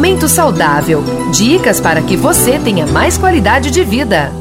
Momento 0.07 0.29
saudável. 0.29 1.03
Dicas 1.33 1.81
para 1.81 2.01
que 2.01 2.15
você 2.15 2.57
tenha 2.57 2.87
mais 2.87 3.17
qualidade 3.17 3.69
de 3.69 3.83
vida. 3.83 4.31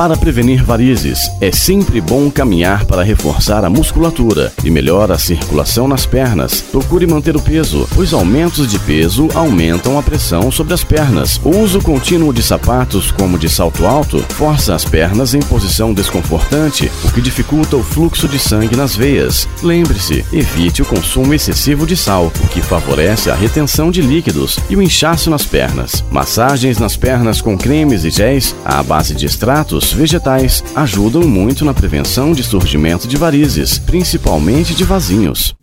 Para 0.00 0.16
prevenir 0.16 0.64
varizes, 0.64 1.30
é 1.42 1.52
sempre 1.52 2.00
bom 2.00 2.30
caminhar 2.30 2.86
para 2.86 3.02
reforçar 3.02 3.66
a 3.66 3.68
musculatura 3.68 4.50
e 4.64 4.70
melhora 4.70 5.12
a 5.12 5.18
circulação 5.18 5.86
nas 5.86 6.06
pernas. 6.06 6.62
Procure 6.62 7.06
manter 7.06 7.36
o 7.36 7.42
peso, 7.42 7.86
pois 7.94 8.14
aumentos 8.14 8.66
de 8.66 8.78
peso 8.78 9.28
aumentam 9.34 9.98
a 9.98 10.02
pressão 10.02 10.50
sobre 10.50 10.72
as 10.72 10.82
pernas. 10.82 11.38
O 11.44 11.50
uso 11.50 11.82
contínuo 11.82 12.32
de 12.32 12.42
sapatos, 12.42 13.10
como 13.12 13.38
de 13.38 13.50
salto 13.50 13.84
alto, 13.84 14.24
força 14.30 14.74
as 14.74 14.86
pernas 14.86 15.34
em 15.34 15.40
posição 15.40 15.92
desconfortante, 15.92 16.90
o 17.04 17.12
que 17.12 17.20
dificulta 17.20 17.76
o 17.76 17.82
fluxo 17.82 18.26
de 18.26 18.38
sangue 18.38 18.76
nas 18.76 18.96
veias. 18.96 19.46
Lembre-se, 19.62 20.24
evite 20.32 20.80
o 20.80 20.86
consumo 20.86 21.34
excessivo 21.34 21.86
de 21.86 21.94
sal, 21.94 22.32
o 22.42 22.48
que 22.48 22.62
favorece 22.62 23.30
a 23.30 23.34
retenção 23.34 23.90
de 23.90 24.00
líquidos 24.00 24.58
e 24.70 24.76
o 24.76 24.80
inchaço 24.80 25.28
nas 25.28 25.44
pernas. 25.44 26.02
Massagens 26.10 26.78
nas 26.78 26.96
pernas 26.96 27.42
com 27.42 27.58
cremes 27.58 28.06
e 28.06 28.10
géis 28.10 28.56
à 28.64 28.82
base 28.82 29.14
de 29.14 29.26
extratos 29.26 29.89
vegetais 29.92 30.62
ajudam 30.74 31.22
muito 31.22 31.64
na 31.64 31.74
prevenção 31.74 32.32
de 32.32 32.42
surgimento 32.42 33.06
de 33.06 33.16
varizes, 33.16 33.78
principalmente 33.78 34.74
de 34.74 34.84
vasinhos. 34.84 35.54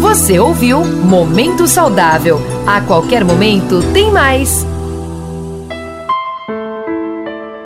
Você 0.00 0.38
ouviu 0.38 0.84
Momento 0.84 1.66
Saudável. 1.66 2.40
A 2.66 2.80
qualquer 2.80 3.24
momento 3.24 3.82
tem 3.92 4.10
mais. 4.10 4.66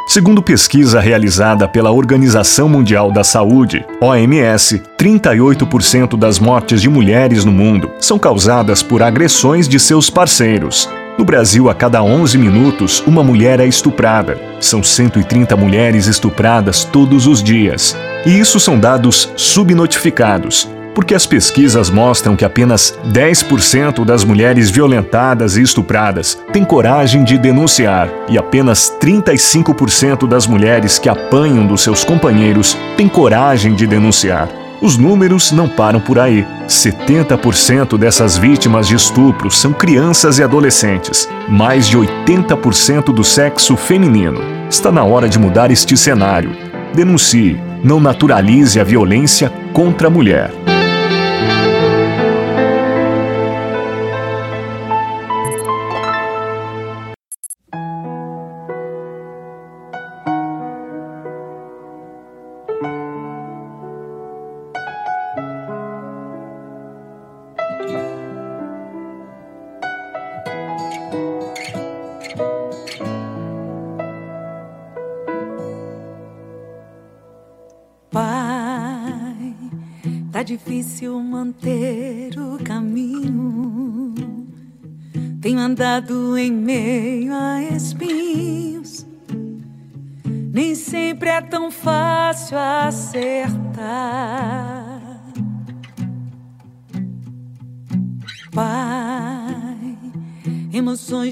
Segundo 0.06 0.42
pesquisa 0.42 1.00
realizada 1.00 1.66
pela 1.66 1.90
Organização 1.90 2.68
Mundial 2.68 3.10
da 3.10 3.24
Saúde, 3.24 3.84
OMS, 4.00 4.80
38% 4.96 6.16
das 6.16 6.38
mortes 6.38 6.80
de 6.80 6.88
mulheres 6.88 7.44
no 7.44 7.50
mundo 7.50 7.90
são 7.98 8.18
causadas 8.18 8.82
por 8.82 9.02
agressões 9.02 9.66
de 9.66 9.80
seus 9.80 10.10
parceiros. 10.10 10.88
No 11.16 11.24
Brasil, 11.24 11.70
a 11.70 11.74
cada 11.74 12.02
11 12.02 12.36
minutos, 12.36 13.00
uma 13.06 13.22
mulher 13.22 13.60
é 13.60 13.66
estuprada. 13.66 14.36
São 14.60 14.82
130 14.82 15.56
mulheres 15.56 16.06
estupradas 16.08 16.82
todos 16.82 17.28
os 17.28 17.40
dias. 17.40 17.96
E 18.26 18.36
isso 18.36 18.58
são 18.58 18.76
dados 18.78 19.32
subnotificados, 19.36 20.68
porque 20.92 21.14
as 21.14 21.24
pesquisas 21.24 21.88
mostram 21.88 22.34
que 22.34 22.44
apenas 22.44 22.98
10% 23.12 24.04
das 24.04 24.24
mulheres 24.24 24.70
violentadas 24.70 25.56
e 25.56 25.62
estupradas 25.62 26.36
têm 26.52 26.64
coragem 26.64 27.22
de 27.22 27.38
denunciar 27.38 28.08
e 28.28 28.36
apenas 28.36 28.92
35% 29.00 30.26
das 30.26 30.48
mulheres 30.48 30.98
que 30.98 31.08
apanham 31.08 31.64
dos 31.64 31.82
seus 31.82 32.02
companheiros 32.02 32.76
têm 32.96 33.08
coragem 33.08 33.74
de 33.74 33.86
denunciar. 33.86 34.63
Os 34.84 34.98
números 34.98 35.50
não 35.50 35.66
param 35.66 35.98
por 35.98 36.18
aí. 36.18 36.46
70% 36.68 37.96
dessas 37.96 38.36
vítimas 38.36 38.86
de 38.86 38.94
estupro 38.94 39.50
são 39.50 39.72
crianças 39.72 40.38
e 40.38 40.42
adolescentes, 40.42 41.26
mais 41.48 41.88
de 41.88 41.96
80% 41.96 43.04
do 43.04 43.24
sexo 43.24 43.78
feminino. 43.78 44.42
Está 44.68 44.92
na 44.92 45.02
hora 45.02 45.26
de 45.26 45.38
mudar 45.38 45.70
este 45.70 45.96
cenário. 45.96 46.54
Denuncie, 46.94 47.58
não 47.82 47.98
naturalize 47.98 48.78
a 48.78 48.84
violência 48.84 49.50
contra 49.72 50.08
a 50.08 50.10
mulher. 50.10 50.52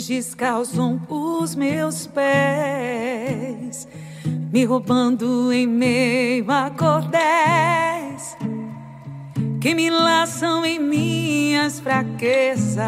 Descalçam 0.06 1.00
os 1.08 1.54
meus 1.54 2.06
pés 2.06 3.88
me 4.52 4.64
roubando 4.64 5.52
em 5.52 5.66
meio 5.66 6.50
a 6.50 6.70
cordéis 6.70 8.36
que 9.62 9.74
me 9.74 9.88
laçam 9.88 10.64
em 10.66 10.78
minhas 10.78 11.80
fraquezas. 11.80 12.82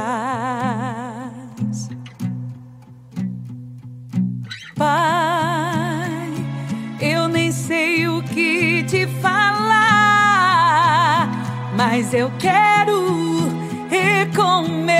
Pai, 4.77 6.33
eu 7.01 7.29
nem 7.29 7.53
sei 7.53 8.09
o 8.09 8.23
que 8.25 8.83
te 8.83 9.07
falar, 9.23 9.73
mas 11.77 12.13
eu 12.13 12.31
quero 12.41 13.49
recomeçar. 13.89 14.95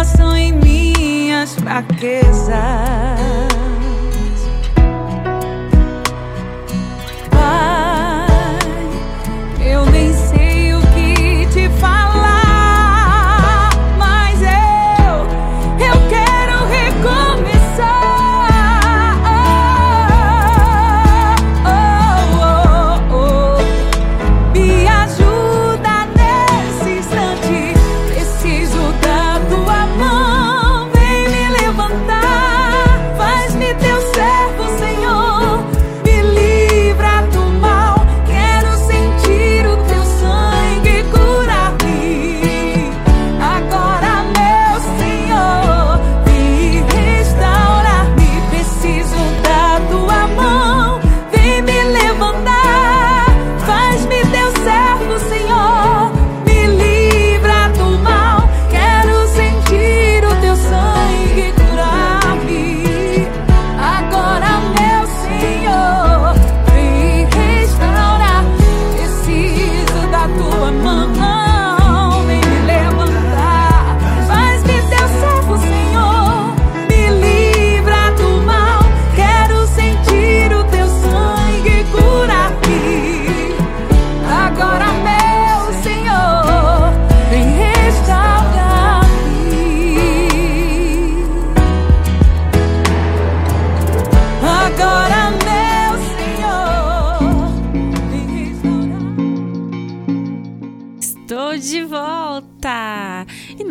Laçam 0.00 0.34
em 0.34 0.52
minhas 0.52 1.54
fraquezas. 1.56 3.49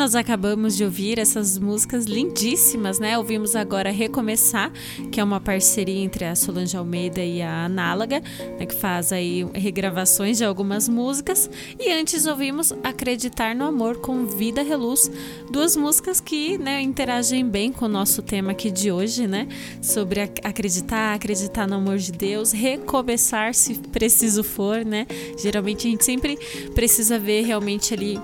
Nós 0.09 0.15
acabamos 0.15 0.75
de 0.75 0.83
ouvir 0.83 1.19
essas 1.19 1.59
músicas 1.59 2.05
lindíssimas, 2.05 2.97
né? 2.97 3.15
Ouvimos 3.15 3.55
agora 3.55 3.91
Recomeçar, 3.91 4.71
que 5.11 5.19
é 5.19 5.23
uma 5.23 5.39
parceria 5.39 6.03
entre 6.03 6.25
a 6.25 6.33
Solange 6.33 6.75
Almeida 6.75 7.23
e 7.23 7.43
a 7.43 7.65
Análoga, 7.65 8.19
né, 8.57 8.65
que 8.65 8.73
faz 8.73 9.13
aí 9.13 9.47
regravações 9.53 10.39
de 10.39 10.43
algumas 10.43 10.89
músicas. 10.89 11.47
E 11.79 11.91
antes 11.91 12.25
ouvimos 12.25 12.73
Acreditar 12.83 13.53
no 13.53 13.65
Amor 13.65 13.97
com 13.97 14.25
Vida 14.25 14.63
Reluz, 14.63 15.11
duas 15.51 15.75
músicas 15.75 16.19
que 16.19 16.57
né, 16.57 16.81
interagem 16.81 17.47
bem 17.47 17.71
com 17.71 17.85
o 17.85 17.89
nosso 17.89 18.23
tema 18.23 18.53
aqui 18.53 18.71
de 18.71 18.91
hoje, 18.91 19.27
né? 19.27 19.47
Sobre 19.79 20.21
acreditar, 20.21 21.13
acreditar 21.13 21.67
no 21.67 21.75
amor 21.75 21.99
de 21.99 22.11
Deus, 22.11 22.51
recomeçar 22.51 23.53
se 23.53 23.75
preciso 23.75 24.43
for, 24.43 24.83
né? 24.83 25.05
Geralmente 25.37 25.87
a 25.87 25.91
gente 25.91 26.03
sempre 26.03 26.35
precisa 26.73 27.19
ver 27.19 27.43
realmente 27.43 27.93
ali 27.93 28.19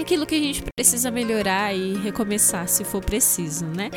aquilo 0.00 0.26
que 0.26 0.34
a 0.34 0.38
gente 0.38 0.62
precisa 0.76 1.10
melhorar 1.10 1.74
e 1.74 1.94
recomeçar 1.94 2.68
se 2.68 2.84
for 2.84 3.04
preciso, 3.04 3.66
né? 3.66 3.90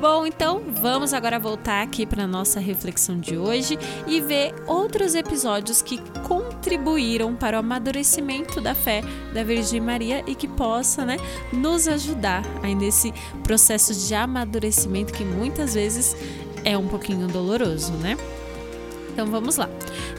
Bom, 0.00 0.26
então 0.26 0.62
vamos 0.80 1.12
agora 1.12 1.38
voltar 1.38 1.82
aqui 1.82 2.06
para 2.06 2.26
nossa 2.26 2.60
reflexão 2.60 3.18
de 3.18 3.36
hoje 3.36 3.78
e 4.06 4.20
ver 4.20 4.54
outros 4.66 5.14
episódios 5.14 5.82
que 5.82 5.98
contribuíram 6.22 7.34
para 7.34 7.56
o 7.56 7.60
amadurecimento 7.60 8.60
da 8.60 8.74
fé 8.74 9.02
da 9.32 9.42
Virgem 9.42 9.80
Maria 9.80 10.22
e 10.26 10.34
que 10.34 10.48
possa, 10.48 11.04
né, 11.04 11.16
nos 11.52 11.88
ajudar 11.88 12.42
aí 12.62 12.74
nesse 12.74 13.12
processo 13.42 13.94
de 13.94 14.14
amadurecimento 14.14 15.12
que 15.12 15.24
muitas 15.24 15.74
vezes 15.74 16.16
é 16.64 16.76
um 16.76 16.86
pouquinho 16.86 17.26
doloroso, 17.26 17.92
né? 17.94 18.16
Então 19.12 19.26
vamos 19.30 19.56
lá. 19.56 19.68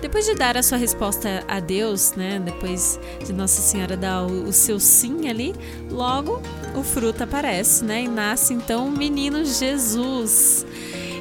Depois 0.01 0.25
de 0.25 0.35
dar 0.35 0.57
a 0.57 0.63
sua 0.63 0.77
resposta 0.77 1.43
a 1.47 1.59
Deus, 1.59 2.13
né? 2.15 2.39
Depois 2.43 2.99
de 3.25 3.31
Nossa 3.31 3.61
Senhora 3.61 3.95
dar 3.95 4.25
o, 4.25 4.51
seu 4.51 4.79
sim 4.79 5.29
ali, 5.29 5.53
logo 5.89 6.41
o 6.75 6.83
fruto 6.83 7.23
aparece, 7.23 7.83
né? 7.83 8.03
E 8.03 8.07
nasce 8.07 8.53
então 8.53 8.87
o 8.87 8.91
menino 8.91 9.45
Jesus. 9.45 10.65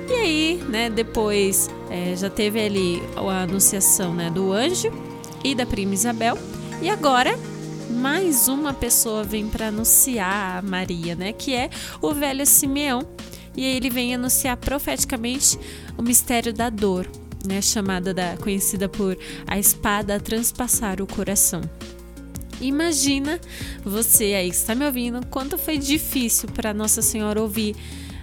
E 0.09 0.13
aí, 0.13 0.65
né? 0.69 0.91
Depois 0.91 1.71
é, 1.91 2.17
já 2.17 2.31
teve 2.31 2.61
ali 2.61 3.03
a 3.17 3.43
anunciação, 3.43 4.15
né? 4.15 4.31
Do 4.31 4.53
anjo 4.53 4.91
e 5.45 5.55
da 5.55 5.67
prima 5.67 5.95
Isabel. 5.95 6.37
E 6.83 6.89
agora 6.89 7.39
mais 7.91 8.49
uma 8.49 8.73
pessoa 8.73 9.25
vem 9.25 9.49
para 9.49 9.69
anunciar 9.69 10.59
a 10.59 10.63
Maria, 10.63 11.15
né? 11.15 11.33
Que 11.33 11.55
é 11.55 11.71
o 12.01 12.13
velho 12.15 12.47
Simeão. 12.47 13.07
E 13.57 13.65
ele 13.65 13.91
vem 13.91 14.15
anunciar 14.15 14.57
profeticamente 14.57 15.59
o 15.99 16.03
mistério 16.03 16.53
da 16.53 16.71
dor, 16.71 17.07
né, 17.47 17.61
chamada 17.61 18.13
da 18.13 18.37
conhecida 18.37 18.89
por 18.89 19.17
a 19.47 19.59
espada 19.59 20.17
a 20.17 20.21
transpassar 20.21 21.01
o 21.01 21.07
coração. 21.07 21.63
Imagina 22.61 23.41
você 23.83 24.35
aí 24.35 24.51
que 24.51 24.57
está 24.57 24.75
me 24.75 24.85
ouvindo, 24.85 25.25
quanto 25.27 25.57
foi 25.57 25.79
difícil 25.79 26.49
para 26.51 26.75
Nossa 26.75 27.01
Senhora 27.01 27.41
ouvir 27.41 27.75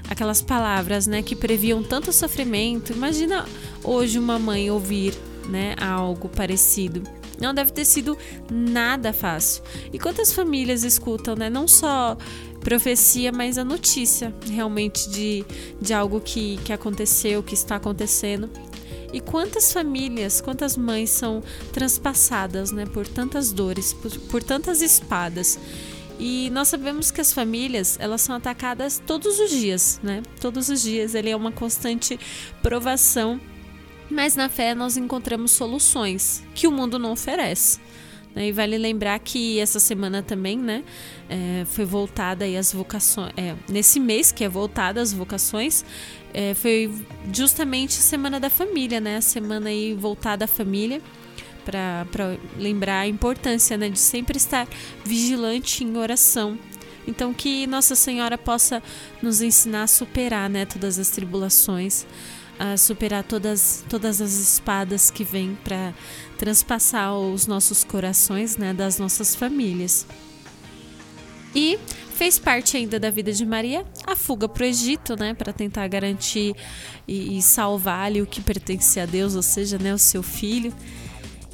aquelas 0.10 0.42
palavras, 0.42 1.08
né, 1.08 1.22
que 1.22 1.36
previam 1.36 1.84
tanto 1.84 2.14
sofrimento. 2.14 2.94
Imagina 2.94 3.46
hoje 3.84 4.20
uma 4.20 4.38
mãe 4.38 4.70
ouvir, 4.70 5.14
né, 5.50 5.76
algo 5.80 6.30
parecido. 6.30 7.02
Não 7.40 7.54
deve 7.54 7.72
ter 7.72 7.86
sido 7.86 8.18
nada 8.52 9.14
fácil. 9.14 9.64
E 9.94 10.00
quantas 10.00 10.34
famílias 10.34 10.84
escutam, 10.84 11.36
né, 11.36 11.50
não 11.50 11.68
só 11.68 12.18
profecia, 12.60 13.32
mas 13.32 13.58
a 13.58 13.64
notícia 13.64 14.34
realmente 14.50 15.10
de, 15.10 15.46
de 15.80 15.94
algo 15.94 16.20
que, 16.20 16.58
que 16.66 16.74
aconteceu, 16.74 17.44
que 17.44 17.54
está 17.54 17.76
acontecendo. 17.76 18.50
E 19.14 19.22
quantas 19.22 19.72
famílias, 19.72 20.42
quantas 20.42 20.76
mães 20.76 21.10
são 21.10 21.42
transpassadas 21.72 22.72
né, 22.72 22.86
por 22.86 23.08
tantas 23.08 23.52
dores, 23.52 23.94
por, 23.94 24.12
por 24.30 24.44
tantas 24.44 24.82
espadas. 24.82 25.58
E 26.20 26.50
nós 26.50 26.68
sabemos 26.68 27.12
que 27.12 27.22
as 27.22 27.32
famílias, 27.32 27.98
elas 28.00 28.22
são 28.22 28.36
atacadas 28.36 29.02
todos 29.06 29.40
os 29.40 29.52
dias, 29.52 30.00
né? 30.02 30.24
Todos 30.42 30.68
os 30.68 30.82
dias, 30.82 31.14
ele 31.14 31.30
é 31.30 31.36
uma 31.36 31.52
constante 31.52 32.20
provação. 32.62 33.40
Mas 34.10 34.36
na 34.36 34.50
fé 34.50 34.74
nós 34.74 34.98
encontramos 34.98 35.52
soluções 35.52 36.44
que 36.56 36.68
o 36.68 36.72
mundo 36.72 36.98
não 36.98 37.12
oferece. 37.12 37.80
Né? 38.38 38.50
E 38.50 38.52
vale 38.52 38.78
lembrar 38.78 39.18
que 39.18 39.60
essa 39.60 39.80
semana 39.80 40.22
também, 40.22 40.60
né, 40.60 40.84
é, 41.28 41.66
foi 41.66 41.86
voltada 41.86 42.46
aí 42.46 42.56
as 42.56 42.72
vocações. 42.72 43.34
É, 43.36 43.56
nesse 43.68 44.00
mês 44.00 44.32
que 44.32 44.44
é 44.44 44.50
voltada 44.50 45.02
as 45.02 45.12
vocações, 45.12 45.84
é, 46.32 46.54
foi 46.54 46.94
justamente 47.34 47.98
a 47.98 48.02
Semana 48.02 48.40
da 48.40 48.48
Família, 48.48 49.00
né? 49.00 49.18
A 49.18 49.22
semana 49.22 49.70
aí 49.70 49.96
voltada 49.96 50.46
à 50.46 50.48
família 50.48 51.02
para 51.66 52.38
lembrar 52.60 53.00
a 53.00 53.08
importância 53.08 53.76
né, 53.76 53.90
de 53.90 54.00
sempre 54.00 54.38
estar 54.38 54.68
vigilante 55.04 55.84
em 55.84 55.98
oração. 55.98 56.60
Então 57.08 57.34
que 57.34 57.66
Nossa 57.66 57.96
Senhora 57.96 58.38
possa 58.38 58.84
nos 59.20 59.42
ensinar 59.42 59.84
a 59.84 59.88
superar 59.88 60.48
né, 60.48 60.66
todas 60.66 61.00
as 61.00 61.10
tribulações, 61.10 62.06
a 62.60 62.78
superar 62.78 63.24
todas, 63.24 63.84
todas 63.90 64.22
as 64.22 64.34
espadas 64.34 65.12
que 65.12 65.24
vêm 65.24 65.58
para 65.64 65.94
transpassar 66.38 67.16
os 67.16 67.48
nossos 67.48 67.84
corações 67.84 68.58
né, 68.58 68.74
das 68.74 68.98
nossas 69.00 69.36
famílias. 69.36 70.06
E 71.56 71.80
fez 72.14 72.40
parte 72.40 72.78
ainda 72.78 73.00
da 73.00 73.10
vida 73.10 73.32
de 73.32 73.46
Maria 73.46 73.86
a 74.06 74.16
fuga 74.16 74.50
para 74.50 74.64
o 74.64 74.66
Egito, 74.66 75.16
né, 75.16 75.34
para 75.34 75.54
tentar 75.54 75.88
garantir 75.88 76.56
e, 77.08 77.38
e 77.38 77.42
salvar 77.42 78.06
ali 78.06 78.22
o 78.22 78.28
que 78.28 78.42
pertence 78.42 79.00
a 79.00 79.06
Deus, 79.06 79.36
ou 79.36 79.42
seja, 79.44 79.78
né, 79.78 79.94
o 79.94 80.00
seu 80.00 80.24
filho. 80.24 80.74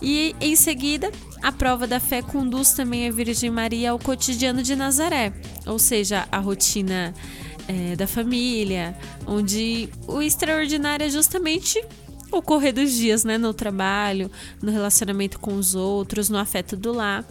E 0.01 0.35
em 0.41 0.55
seguida, 0.55 1.11
a 1.41 1.51
prova 1.51 1.87
da 1.87 1.99
fé 1.99 2.21
conduz 2.21 2.73
também 2.73 3.07
a 3.07 3.11
Virgem 3.11 3.49
Maria 3.49 3.91
ao 3.91 3.99
cotidiano 3.99 4.61
de 4.61 4.75
Nazaré, 4.75 5.31
ou 5.65 5.79
seja, 5.79 6.27
a 6.29 6.39
rotina 6.39 7.13
é, 7.67 7.95
da 7.95 8.07
família, 8.07 8.97
onde 9.25 9.89
o 10.07 10.21
extraordinário 10.21 11.05
é 11.05 11.09
justamente 11.09 11.83
o 12.31 12.41
correr 12.41 12.71
dos 12.71 12.91
dias, 12.91 13.23
né, 13.23 13.37
no 13.37 13.53
trabalho, 13.53 14.29
no 14.61 14.71
relacionamento 14.71 15.39
com 15.39 15.55
os 15.55 15.75
outros, 15.75 16.29
no 16.29 16.37
afeto 16.37 16.75
do 16.75 16.91
lar. 16.91 17.23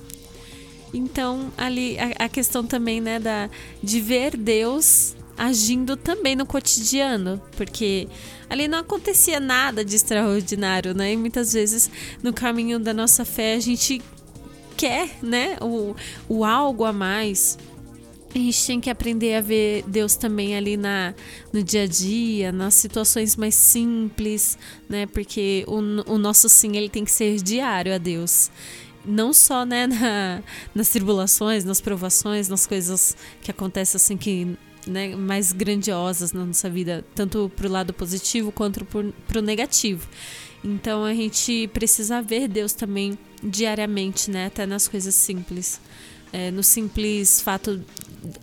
Então, 0.95 1.53
ali 1.57 1.99
a, 1.99 2.27
a 2.27 2.29
questão 2.29 2.65
também, 2.65 3.01
né, 3.01 3.19
da, 3.19 3.51
de 3.83 4.01
ver 4.01 4.37
Deus 4.37 5.17
agindo 5.37 5.97
também 5.97 6.37
no 6.37 6.47
cotidiano, 6.47 7.41
porque 7.57 8.07
ali 8.49 8.69
não 8.69 8.79
acontecia 8.79 9.41
nada 9.41 9.85
de 9.85 9.97
extraordinário, 9.97 10.95
né? 10.95 11.13
E 11.13 11.17
muitas 11.17 11.53
vezes 11.53 11.91
no 12.23 12.33
caminho 12.33 12.79
da 12.79 12.93
nossa 12.93 13.25
fé 13.25 13.55
a 13.55 13.61
gente 13.61 14.01
quer, 14.77 15.11
né, 15.23 15.57
o, 15.61 15.97
o 16.29 16.45
algo 16.45 16.85
a 16.85 16.93
mais. 16.93 17.59
A 18.35 18.39
gente 18.39 18.67
tem 18.67 18.81
que 18.81 18.89
aprender 18.89 19.35
a 19.35 19.41
ver 19.43 19.85
Deus 19.87 20.17
também 20.17 20.57
ali 20.57 20.77
na, 20.77 21.15
no 21.53 21.63
dia 21.63 21.83
a 21.83 21.87
dia, 21.87 22.51
nas 22.51 22.75
situações 22.75 23.37
mais 23.37 23.55
simples, 23.55 24.57
né? 24.89 25.07
Porque 25.07 25.65
o, 25.67 26.15
o 26.15 26.19
nosso 26.19 26.49
sim 26.49 26.77
ele 26.77 26.89
tem 26.89 27.05
que 27.05 27.13
ser 27.13 27.37
diário 27.43 27.95
a 27.95 27.99
Deus 27.99 28.51
não 29.05 29.33
só 29.33 29.65
né, 29.65 29.87
na, 29.89 30.43
nas 30.75 30.89
tribulações, 30.89 31.65
nas 31.65 31.81
provações, 31.81 32.49
nas 32.49 32.67
coisas 32.67 33.17
que 33.43 33.51
acontecem 33.51 33.97
assim 33.97 34.17
que 34.17 34.57
né, 34.87 35.15
mais 35.15 35.53
grandiosas 35.53 36.33
na 36.33 36.45
nossa 36.45 36.69
vida, 36.69 37.05
tanto 37.15 37.51
para 37.55 37.67
o 37.67 37.71
lado 37.71 37.93
positivo 37.93 38.51
quanto 38.51 38.85
para 38.85 39.39
o 39.39 39.43
negativo. 39.43 40.09
Então 40.65 41.05
a 41.05 41.15
gente 41.15 41.69
precisa 41.73 42.23
ver 42.23 42.49
Deus 42.49 42.73
também 42.73 43.19
diariamente, 43.43 44.31
né, 44.31 44.47
até 44.47 44.67
nas 44.67 44.87
coisas 44.87 45.15
simples. 45.15 45.81
É, 46.33 46.51
no 46.51 46.63
simples 46.63 47.41
fato 47.43 47.85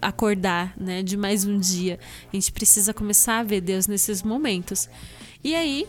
acordar, 0.02 0.74
né, 0.78 1.02
de 1.02 1.18
mais 1.18 1.46
um 1.46 1.58
dia. 1.58 2.00
A 2.32 2.36
gente 2.36 2.52
precisa 2.52 2.94
começar 2.94 3.40
a 3.40 3.44
ver 3.44 3.62
Deus 3.62 3.88
nesses 3.88 4.22
momentos. 4.22 4.90
E 5.44 5.56
aí, 5.56 5.88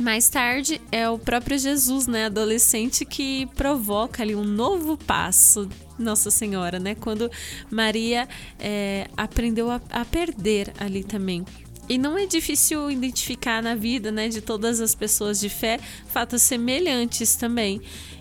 mais 0.00 0.28
tarde 0.28 0.80
é 0.90 1.08
o 1.08 1.18
próprio 1.18 1.58
Jesus, 1.58 2.06
né, 2.06 2.26
adolescente, 2.26 3.04
que 3.04 3.46
provoca 3.54 4.22
ali 4.22 4.34
um 4.34 4.44
novo 4.44 4.96
passo, 4.96 5.68
Nossa 5.98 6.30
Senhora, 6.30 6.78
né, 6.78 6.94
quando 6.94 7.30
Maria 7.70 8.28
é, 8.58 9.06
aprendeu 9.16 9.70
a, 9.70 9.80
a 9.90 10.04
perder 10.04 10.72
ali 10.78 11.04
também. 11.04 11.44
E 11.88 11.98
não 11.98 12.16
é 12.16 12.26
difícil 12.26 12.90
identificar 12.90 13.62
na 13.62 13.74
vida 13.74 14.12
né, 14.12 14.28
de 14.28 14.40
todas 14.40 14.80
as 14.80 14.94
pessoas 14.94 15.40
de 15.40 15.48
fé 15.48 15.78
fatos 16.06 16.42
semelhantes 16.42 17.36
também. 17.36 17.80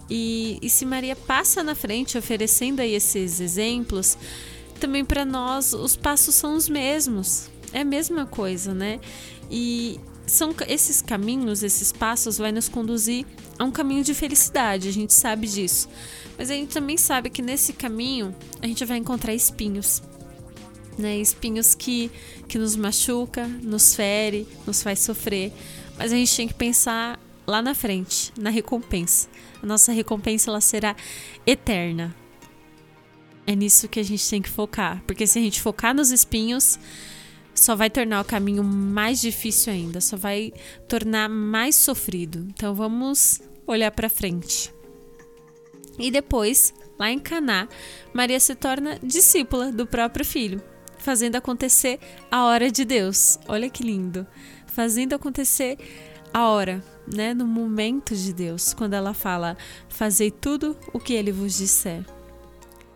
E, 0.09 0.57
e 0.61 0.69
se 0.69 0.85
Maria 0.85 1.15
passa 1.15 1.63
na 1.63 1.75
frente 1.75 2.17
oferecendo 2.17 2.81
aí 2.81 2.93
esses 2.93 3.39
exemplos, 3.39 4.17
também 4.79 5.05
para 5.05 5.23
nós 5.23 5.73
os 5.73 5.95
passos 5.95 6.35
são 6.35 6.55
os 6.55 6.67
mesmos. 6.67 7.49
É 7.71 7.81
a 7.81 7.85
mesma 7.85 8.25
coisa, 8.25 8.73
né? 8.73 8.99
E, 9.49 9.99
são 10.31 10.55
esses 10.67 11.01
caminhos, 11.01 11.61
esses 11.61 11.91
passos 11.91 12.37
vai 12.37 12.51
nos 12.51 12.69
conduzir 12.69 13.25
a 13.59 13.65
um 13.65 13.71
caminho 13.71 14.03
de 14.03 14.13
felicidade, 14.13 14.87
a 14.87 14.93
gente 14.93 15.13
sabe 15.13 15.45
disso. 15.47 15.89
Mas 16.37 16.49
a 16.49 16.53
gente 16.53 16.73
também 16.73 16.97
sabe 16.97 17.29
que 17.29 17.41
nesse 17.41 17.73
caminho 17.73 18.33
a 18.61 18.67
gente 18.67 18.83
vai 18.85 18.97
encontrar 18.97 19.33
espinhos. 19.33 20.01
Né? 20.97 21.17
Espinhos 21.17 21.73
que, 21.73 22.11
que 22.47 22.57
nos 22.57 22.75
machuca, 22.75 23.47
nos 23.47 23.95
fere, 23.95 24.47
nos 24.65 24.83
faz 24.83 24.99
sofrer. 24.99 25.53
Mas 25.97 26.11
a 26.11 26.15
gente 26.15 26.35
tem 26.35 26.47
que 26.47 26.53
pensar 26.53 27.19
lá 27.47 27.61
na 27.61 27.73
frente, 27.73 28.31
na 28.37 28.49
recompensa. 28.49 29.27
A 29.61 29.65
nossa 29.65 29.91
recompensa 29.91 30.49
ela 30.49 30.61
será 30.61 30.95
eterna. 31.45 32.15
É 33.45 33.55
nisso 33.55 33.87
que 33.87 33.99
a 33.99 34.03
gente 34.03 34.27
tem 34.29 34.41
que 34.41 34.49
focar, 34.49 35.03
porque 35.05 35.25
se 35.25 35.39
a 35.39 35.41
gente 35.41 35.61
focar 35.61 35.95
nos 35.95 36.11
espinhos, 36.11 36.79
só 37.53 37.75
vai 37.75 37.89
tornar 37.89 38.21
o 38.21 38.25
caminho 38.25 38.63
mais 38.63 39.19
difícil 39.19 39.73
ainda, 39.73 39.99
só 39.99 40.15
vai 40.15 40.53
tornar 40.87 41.27
mais 41.29 41.75
sofrido. 41.75 42.47
Então 42.49 42.73
vamos 42.73 43.41
olhar 43.65 43.91
para 43.91 44.09
frente. 44.09 44.73
E 45.99 46.09
depois, 46.09 46.73
lá 46.97 47.11
em 47.11 47.19
Caná, 47.19 47.67
Maria 48.13 48.39
se 48.39 48.55
torna 48.55 48.97
discípula 49.03 49.71
do 49.71 49.85
próprio 49.85 50.23
filho, 50.23 50.61
fazendo 51.01 51.35
acontecer 51.35 51.99
a 52.29 52.45
hora 52.45 52.71
de 52.71 52.85
Deus. 52.85 53.37
Olha 53.47 53.69
que 53.69 53.83
lindo. 53.83 54.25
Fazendo 54.67 55.13
acontecer 55.13 55.77
a 56.33 56.47
hora, 56.47 56.81
né, 57.11 57.33
no 57.33 57.45
momento 57.45 58.15
de 58.15 58.31
Deus, 58.31 58.73
quando 58.73 58.93
ela 58.93 59.13
fala: 59.13 59.57
"Fazei 59.89 60.31
tudo 60.31 60.77
o 60.93 60.99
que 60.99 61.13
ele 61.13 61.31
vos 61.31 61.57
disser". 61.57 62.05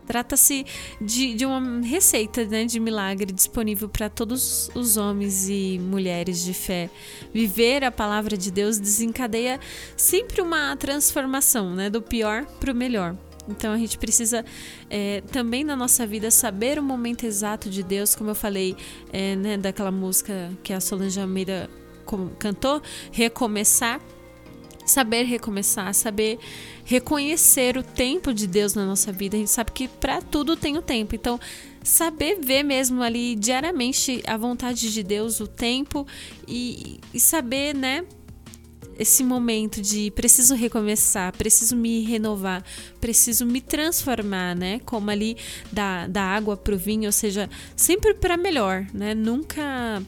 Trata-se 0.06 0.64
de, 1.00 1.34
de 1.34 1.44
uma 1.44 1.80
receita 1.84 2.44
né, 2.44 2.64
de 2.64 2.78
milagre 2.78 3.32
disponível 3.32 3.88
para 3.88 4.08
todos 4.08 4.70
os 4.72 4.96
homens 4.96 5.48
e 5.48 5.80
mulheres 5.80 6.44
de 6.44 6.54
fé. 6.54 6.88
Viver 7.34 7.82
a 7.82 7.90
palavra 7.90 8.36
de 8.36 8.52
Deus 8.52 8.78
desencadeia 8.78 9.58
sempre 9.96 10.40
uma 10.40 10.76
transformação, 10.76 11.74
né, 11.74 11.90
do 11.90 12.00
pior 12.00 12.46
para 12.60 12.70
o 12.70 12.74
melhor. 12.74 13.16
Então 13.48 13.72
a 13.72 13.78
gente 13.78 13.98
precisa 13.98 14.44
é, 14.90 15.20
também 15.32 15.64
na 15.64 15.76
nossa 15.76 16.06
vida 16.06 16.30
saber 16.30 16.78
o 16.78 16.82
momento 16.82 17.24
exato 17.24 17.70
de 17.70 17.82
Deus, 17.82 18.14
como 18.14 18.30
eu 18.30 18.34
falei 18.34 18.76
é, 19.12 19.36
né, 19.36 19.56
daquela 19.56 19.90
música 19.90 20.50
que 20.62 20.72
a 20.72 20.80
Solange 20.80 21.20
Almeida 21.20 21.70
cantou, 22.38 22.80
recomeçar 23.10 24.00
saber 24.86 25.24
recomeçar, 25.24 25.92
saber 25.92 26.38
reconhecer 26.84 27.76
o 27.76 27.82
tempo 27.82 28.32
de 28.32 28.46
Deus 28.46 28.74
na 28.74 28.86
nossa 28.86 29.10
vida. 29.10 29.36
A 29.36 29.40
gente 29.40 29.50
sabe 29.50 29.72
que 29.72 29.88
para 29.88 30.22
tudo 30.22 30.56
tem 30.56 30.78
o 30.78 30.82
tempo. 30.82 31.14
Então, 31.14 31.40
saber 31.82 32.38
ver 32.40 32.62
mesmo 32.62 33.02
ali 33.02 33.34
diariamente 33.34 34.22
a 34.26 34.36
vontade 34.36 34.92
de 34.92 35.02
Deus, 35.02 35.40
o 35.40 35.46
tempo 35.46 36.06
e, 36.46 37.00
e 37.12 37.18
saber, 37.18 37.74
né? 37.74 38.04
Esse 38.98 39.22
momento 39.22 39.82
de 39.82 40.10
preciso 40.12 40.54
recomeçar, 40.54 41.30
preciso 41.36 41.76
me 41.76 42.02
renovar, 42.02 42.64
preciso 42.98 43.44
me 43.44 43.60
transformar, 43.60 44.56
né? 44.56 44.80
Como 44.86 45.10
ali 45.10 45.36
da, 45.70 46.06
da 46.06 46.22
água 46.22 46.56
para 46.56 46.74
o 46.74 46.78
vinho, 46.78 47.04
ou 47.04 47.12
seja, 47.12 47.50
sempre 47.76 48.14
para 48.14 48.38
melhor, 48.38 48.86
né? 48.94 49.14
Nunca 49.14 50.02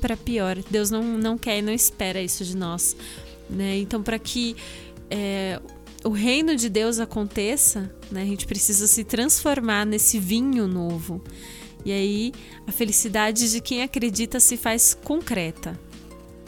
para 0.00 0.16
pior. 0.16 0.56
Deus 0.70 0.90
não, 0.90 1.02
não 1.02 1.36
quer 1.36 1.58
e 1.58 1.62
não 1.62 1.72
espera 1.72 2.22
isso 2.22 2.42
de 2.44 2.56
nós. 2.56 2.96
Né? 3.50 3.78
Então, 3.78 4.02
para 4.02 4.18
que 4.18 4.56
é, 5.10 5.60
o 6.04 6.10
reino 6.10 6.56
de 6.56 6.68
Deus 6.68 6.98
aconteça, 6.98 7.92
né, 8.10 8.22
a 8.22 8.26
gente 8.26 8.46
precisa 8.46 8.86
se 8.86 9.04
transformar 9.04 9.84
nesse 9.84 10.18
vinho 10.18 10.66
novo. 10.66 11.22
E 11.84 11.92
aí, 11.92 12.32
a 12.66 12.72
felicidade 12.72 13.50
de 13.50 13.60
quem 13.60 13.82
acredita 13.82 14.38
se 14.38 14.56
faz 14.56 14.94
concreta. 14.94 15.78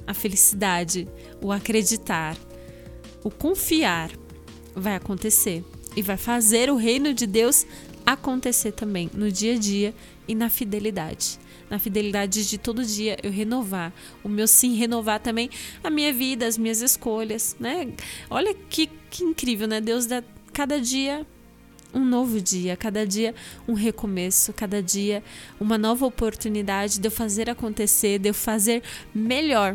A 0.06 0.14
felicidade, 0.14 1.08
o 1.40 1.52
acreditar, 1.52 2.36
o 3.22 3.30
confiar 3.30 4.10
vai 4.74 4.96
acontecer 4.96 5.64
e 5.96 6.02
vai 6.02 6.16
fazer 6.16 6.70
o 6.70 6.76
reino 6.76 7.14
de 7.14 7.26
Deus 7.26 7.66
acontecer 8.04 8.72
também 8.72 9.10
no 9.14 9.30
dia 9.30 9.54
a 9.54 9.58
dia 9.58 9.94
e 10.26 10.34
na 10.34 10.48
fidelidade 10.48 11.38
na 11.72 11.78
fidelidade 11.78 12.46
de 12.46 12.58
todo 12.58 12.84
dia 12.84 13.16
eu 13.22 13.30
renovar, 13.30 13.94
o 14.22 14.28
meu 14.28 14.46
sim 14.46 14.74
renovar 14.74 15.20
também 15.20 15.48
a 15.82 15.88
minha 15.88 16.12
vida, 16.12 16.46
as 16.46 16.58
minhas 16.58 16.82
escolhas, 16.82 17.56
né? 17.58 17.90
Olha 18.28 18.52
que, 18.52 18.90
que 19.10 19.24
incrível, 19.24 19.66
né? 19.66 19.80
Deus 19.80 20.04
dá 20.04 20.22
cada 20.52 20.78
dia 20.78 21.26
um 21.94 22.04
novo 22.04 22.42
dia, 22.42 22.76
cada 22.76 23.06
dia 23.06 23.34
um 23.66 23.72
recomeço, 23.72 24.52
cada 24.52 24.82
dia 24.82 25.24
uma 25.58 25.78
nova 25.78 26.04
oportunidade 26.04 27.00
de 27.00 27.06
eu 27.06 27.10
fazer 27.10 27.48
acontecer, 27.48 28.18
de 28.18 28.28
eu 28.28 28.34
fazer 28.34 28.82
melhor. 29.14 29.74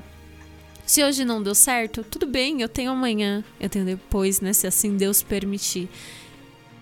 Se 0.88 1.04
hoje 1.04 1.24
não 1.24 1.44
deu 1.44 1.54
certo, 1.54 2.04
tudo 2.04 2.26
bem, 2.26 2.62
eu 2.62 2.70
tenho 2.70 2.90
amanhã, 2.90 3.44
eu 3.60 3.70
tenho 3.70 3.86
depois, 3.86 4.42
né? 4.42 4.54
Se 4.54 4.66
assim 4.66 4.98
Deus 4.98 5.22
permitir. 5.22 5.88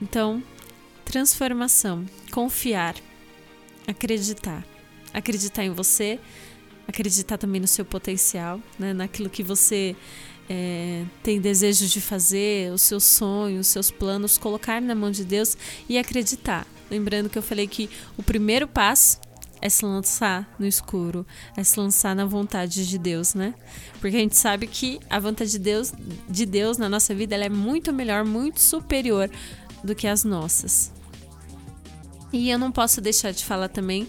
Então, 0.02 0.42
transformação, 1.04 2.06
confiar, 2.32 2.96
acreditar 3.86 4.64
acreditar 5.16 5.64
em 5.64 5.72
você, 5.72 6.20
acreditar 6.88 7.38
também 7.38 7.62
no 7.62 7.68
seu 7.68 7.86
potencial, 7.86 8.60
né? 8.78 8.94
naquilo 8.94 9.30
que 9.30 9.42
você 9.42 9.96
é, 10.50 11.06
tem 11.24 11.40
desejo 11.40 11.88
de 11.88 12.02
fazer, 12.02 12.72
os 12.74 12.82
seus 12.82 13.06
sonhos, 13.06 13.68
os 13.68 13.68
seus 13.68 13.90
planos, 13.90 14.38
colocar 14.38 14.82
na 14.82 14.94
mão 14.94 15.10
de 15.10 15.24
Deus 15.24 15.58
e 15.88 15.98
acreditar. 15.98 16.68
Lembrando 16.92 17.30
que 17.30 17.38
eu 17.38 17.42
falei 17.42 17.66
que 17.66 17.90
o 18.18 18.22
primeiro 18.22 18.68
passo 18.68 19.20
é 19.66 19.70
se 19.70 19.84
lançar 19.84 20.48
no 20.60 20.68
escuro, 20.68 21.26
é 21.58 21.64
se 21.64 21.80
lançar 21.80 22.16
na 22.16 22.24
vontade 22.24 22.88
de 22.88 23.00
Deus, 23.00 23.34
né? 23.34 23.56
Porque 24.00 24.16
a 24.16 24.20
gente 24.20 24.38
sabe 24.38 24.68
que 24.68 25.00
a 25.10 25.20
vontade 25.20 25.50
de 25.50 25.58
Deus, 25.58 25.92
de 26.30 26.46
Deus 26.46 26.78
na 26.78 26.88
nossa 26.88 27.16
vida 27.16 27.34
ela 27.34 27.46
é 27.46 27.50
muito 27.50 27.92
melhor, 27.92 28.24
muito 28.24 28.62
superior 28.62 29.28
do 29.84 29.96
que 29.96 30.06
as 30.06 30.24
nossas. 30.24 30.92
E 32.32 32.48
eu 32.48 32.60
não 32.60 32.72
posso 32.72 33.02
deixar 33.02 33.32
de 33.32 33.44
falar 33.44 33.68
também 33.68 34.08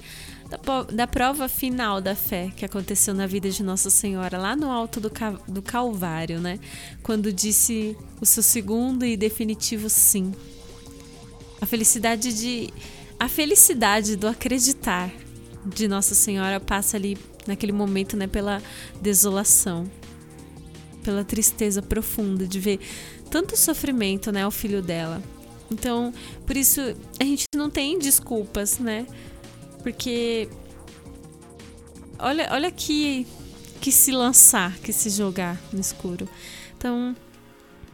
da, 0.50 0.82
da 0.82 1.06
prova 1.06 1.48
final 1.48 2.02
da 2.02 2.14
fé 2.14 2.52
que 2.54 2.66
aconteceu 2.66 3.14
na 3.14 3.26
vida 3.26 3.48
de 3.48 3.62
Nossa 3.62 3.88
Senhora, 3.88 4.36
lá 4.36 4.54
no 4.54 4.70
alto 4.70 5.00
do, 5.00 5.10
do 5.48 5.62
Calvário, 5.62 6.38
né? 6.38 6.60
Quando 7.02 7.32
disse 7.32 7.96
o 8.20 8.26
seu 8.26 8.42
segundo 8.42 9.06
e 9.06 9.16
definitivo 9.16 9.88
sim. 9.88 10.34
A 11.62 11.64
felicidade 11.64 12.36
de. 12.36 12.68
A 13.18 13.26
felicidade 13.26 14.16
do 14.16 14.28
acreditar 14.28 15.10
de 15.66 15.88
Nossa 15.88 16.14
Senhora 16.14 16.60
passa 16.60 16.96
ali 16.96 17.18
naquele 17.46 17.72
momento, 17.72 18.16
né, 18.16 18.26
pela 18.26 18.62
desolação, 19.00 19.90
pela 21.02 21.24
tristeza 21.24 21.82
profunda 21.82 22.46
de 22.46 22.58
ver 22.58 22.80
tanto 23.30 23.56
sofrimento, 23.56 24.30
né, 24.32 24.42
ao 24.42 24.50
filho 24.50 24.82
dela. 24.82 25.22
Então, 25.70 26.12
por 26.46 26.56
isso 26.56 26.80
a 27.20 27.24
gente 27.24 27.44
não 27.54 27.68
tem 27.68 27.98
desculpas, 27.98 28.78
né? 28.78 29.06
Porque 29.82 30.48
olha, 32.18 32.48
olha 32.52 32.70
que 32.70 33.26
que 33.80 33.92
se 33.92 34.10
lançar, 34.10 34.76
que 34.78 34.92
se 34.92 35.10
jogar 35.10 35.60
no 35.72 35.80
escuro. 35.80 36.28
Então, 36.76 37.14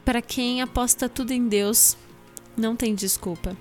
para 0.04 0.22
quem 0.22 0.62
aposta 0.62 1.08
tudo 1.08 1.32
em 1.32 1.48
Deus, 1.48 1.96
não 2.56 2.74
tem 2.76 2.94
desculpa. 2.94 3.56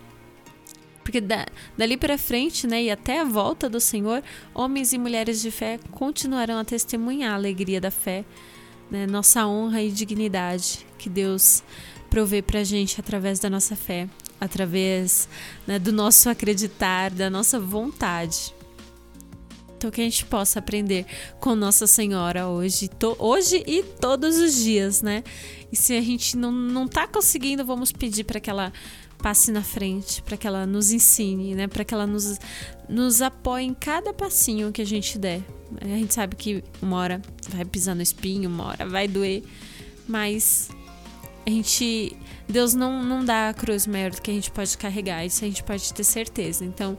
Porque 1.12 1.20
da, 1.20 1.46
dali 1.78 1.98
para 1.98 2.18
frente, 2.18 2.66
né, 2.66 2.84
e 2.84 2.90
até 2.90 3.20
a 3.20 3.26
volta 3.26 3.70
do 3.70 3.82
Senhor, 3.82 4.24
homens 4.56 4.94
e 4.94 4.98
mulheres 4.98 5.42
de 5.42 5.52
fé 5.52 5.78
continuarão 5.92 6.58
a 6.58 6.64
testemunhar 6.64 7.34
a 7.34 7.36
alegria 7.36 7.82
da 7.82 7.92
fé, 7.92 8.24
né, 8.90 9.06
nossa 9.06 9.46
honra 9.46 9.82
e 9.82 9.92
dignidade 9.92 10.86
que 10.98 11.10
Deus 11.10 11.64
provê 12.10 12.42
para 12.42 12.62
a 12.62 12.64
gente 12.64 12.98
através 12.98 13.40
da 13.40 13.50
nossa 13.50 13.76
fé 13.76 14.08
através 14.40 15.28
né, 15.68 15.78
do 15.78 15.92
nosso 15.92 16.30
acreditar, 16.30 17.12
da 17.12 17.30
nossa 17.30 17.60
vontade. 17.60 18.54
Então, 19.78 19.92
que 19.92 20.00
a 20.00 20.04
gente 20.04 20.26
possa 20.26 20.60
aprender 20.60 21.06
com 21.40 21.56
Nossa 21.56 21.86
Senhora 21.86 22.48
hoje, 22.48 22.88
to, 22.88 23.16
hoje 23.20 23.64
e 23.68 23.84
todos 23.84 24.38
os 24.38 24.56
dias, 24.56 25.02
né? 25.02 25.24
E 25.72 25.76
se 25.76 25.98
a 25.98 26.02
gente 26.02 26.38
não, 26.38 26.52
não 26.52 26.88
tá 26.88 27.08
conseguindo, 27.08 27.66
vamos 27.66 27.92
pedir 27.92 28.24
para 28.24 28.40
que 28.40 28.50
ela 28.50 28.72
passe 29.22 29.52
na 29.52 29.62
frente, 29.62 30.22
para 30.22 30.36
que 30.36 30.48
ela 30.48 30.66
nos 30.66 30.92
ensine, 30.92 31.56
né? 31.56 31.68
Para 31.68 31.84
que 31.84 31.94
ela 31.94 32.08
nos, 32.08 32.40
nos 32.90 33.22
apoie 33.22 33.64
em 33.64 33.74
cada 33.74 34.14
passinho 34.14 34.72
que 34.72 34.82
a 34.82 34.86
gente 34.86 35.18
der. 35.18 35.42
A 35.80 35.86
gente 35.86 36.14
sabe 36.14 36.36
que 36.36 36.64
uma 36.82 36.98
hora 36.98 37.22
vai 37.50 37.64
pisar 37.64 37.96
no 37.96 38.02
espinho, 38.02 38.50
uma 38.50 38.66
hora 38.66 38.86
vai 38.86 39.08
doer, 39.08 39.44
mas 40.08 40.70
a 41.46 41.50
gente 41.50 42.16
Deus 42.48 42.74
não, 42.74 43.02
não 43.02 43.24
dá 43.24 43.50
a 43.50 43.54
cruz 43.54 43.88
maior 43.88 44.12
do 44.12 44.22
que 44.22 44.30
a 44.30 44.34
gente 44.34 44.52
pode 44.52 44.78
carregar, 44.78 45.26
isso 45.26 45.44
a 45.44 45.48
gente 45.48 45.64
pode 45.64 45.94
ter 45.94 46.04
certeza. 46.04 46.66
Então, 46.66 46.98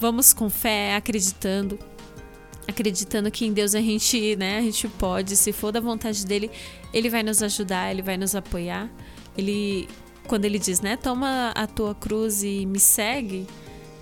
vamos 0.00 0.32
com 0.32 0.50
fé, 0.50 0.96
acreditando, 0.96 1.78
acreditando 2.66 3.30
que 3.30 3.46
em 3.46 3.52
Deus 3.52 3.74
a 3.74 3.80
gente, 3.80 4.34
né, 4.36 4.58
a 4.58 4.62
gente 4.62 4.88
pode, 4.88 5.36
se 5.36 5.52
for 5.52 5.70
da 5.70 5.80
vontade 5.80 6.26
dele, 6.26 6.50
ele 6.92 7.08
vai 7.08 7.22
nos 7.22 7.42
ajudar, 7.42 7.92
ele 7.92 8.02
vai 8.02 8.16
nos 8.16 8.34
apoiar. 8.34 8.90
Ele 9.36 9.88
quando 10.26 10.44
ele 10.44 10.58
diz, 10.58 10.80
né, 10.80 10.96
toma 10.96 11.52
a 11.54 11.66
tua 11.66 11.94
cruz 11.94 12.42
e 12.42 12.64
me 12.66 12.80
segue, 12.80 13.46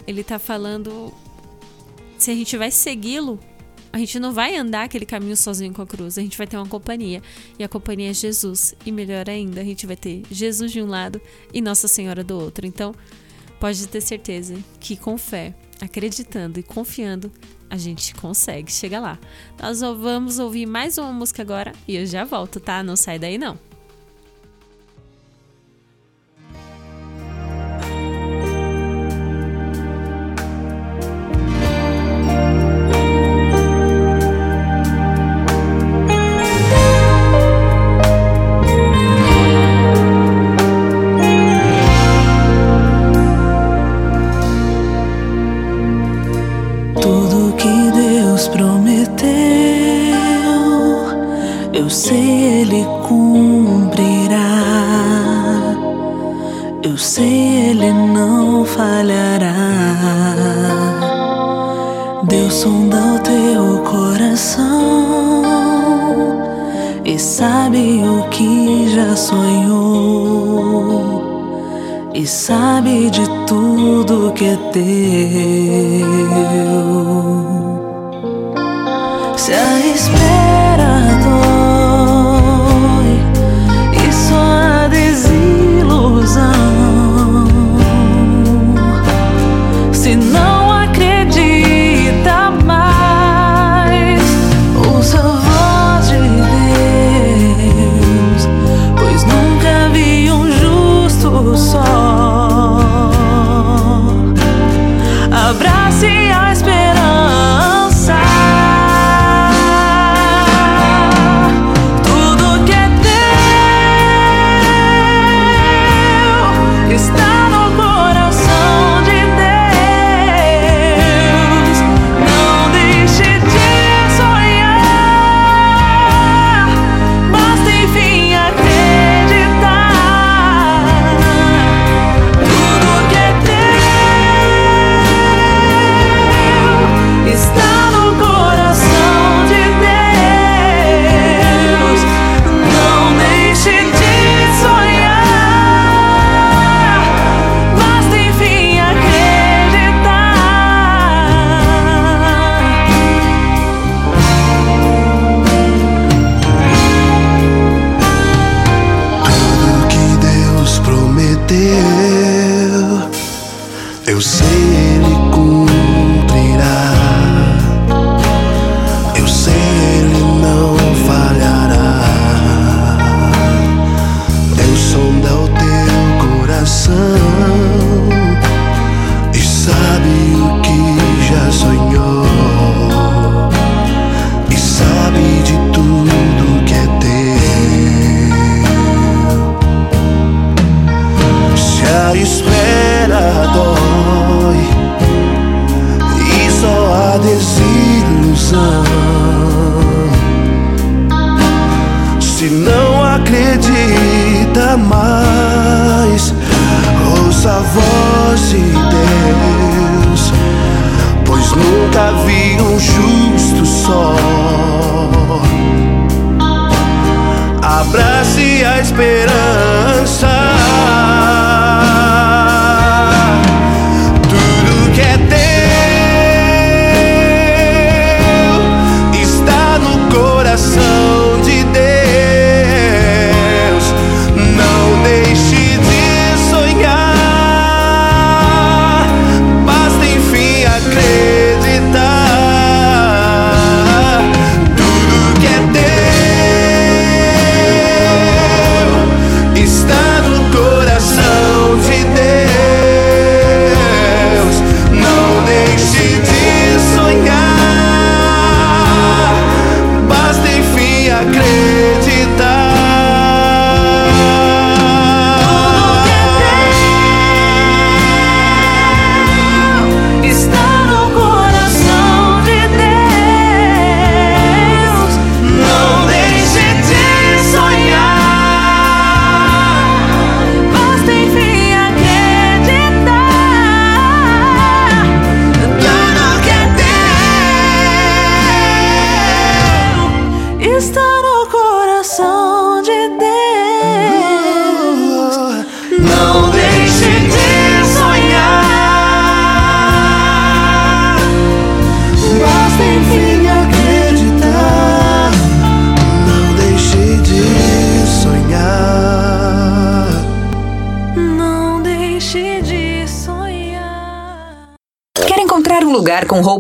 ele 0.06 0.22
tá 0.22 0.38
falando 0.38 1.12
se 2.18 2.30
a 2.30 2.34
gente 2.34 2.56
vai 2.56 2.70
segui-lo, 2.70 3.38
a 3.92 3.98
gente 3.98 4.20
não 4.20 4.32
vai 4.32 4.56
andar 4.56 4.84
aquele 4.84 5.04
caminho 5.04 5.36
sozinho 5.36 5.72
com 5.72 5.82
a 5.82 5.86
cruz, 5.86 6.16
a 6.16 6.22
gente 6.22 6.38
vai 6.38 6.46
ter 6.46 6.56
uma 6.56 6.66
companhia. 6.66 7.22
E 7.58 7.64
a 7.64 7.68
companhia 7.68 8.10
é 8.10 8.14
Jesus. 8.14 8.74
E 8.86 8.92
melhor 8.92 9.28
ainda, 9.28 9.60
a 9.60 9.64
gente 9.64 9.86
vai 9.86 9.96
ter 9.96 10.22
Jesus 10.30 10.70
de 10.70 10.80
um 10.80 10.86
lado 10.86 11.20
e 11.52 11.60
Nossa 11.60 11.88
Senhora 11.88 12.22
do 12.22 12.38
outro. 12.38 12.66
Então, 12.66 12.94
pode 13.58 13.86
ter 13.88 14.00
certeza 14.00 14.54
que 14.78 14.96
com 14.96 15.18
fé, 15.18 15.54
acreditando 15.80 16.60
e 16.60 16.62
confiando, 16.62 17.32
a 17.68 17.76
gente 17.76 18.14
consegue 18.14 18.70
chegar 18.70 19.00
lá. 19.00 19.18
Nós 19.60 19.80
vamos 19.80 20.38
ouvir 20.38 20.66
mais 20.66 20.98
uma 20.98 21.12
música 21.12 21.42
agora 21.42 21.72
e 21.86 21.96
eu 21.96 22.06
já 22.06 22.24
volto, 22.24 22.60
tá? 22.60 22.82
Não 22.82 22.96
sai 22.96 23.18
daí 23.18 23.38
não. 23.38 23.69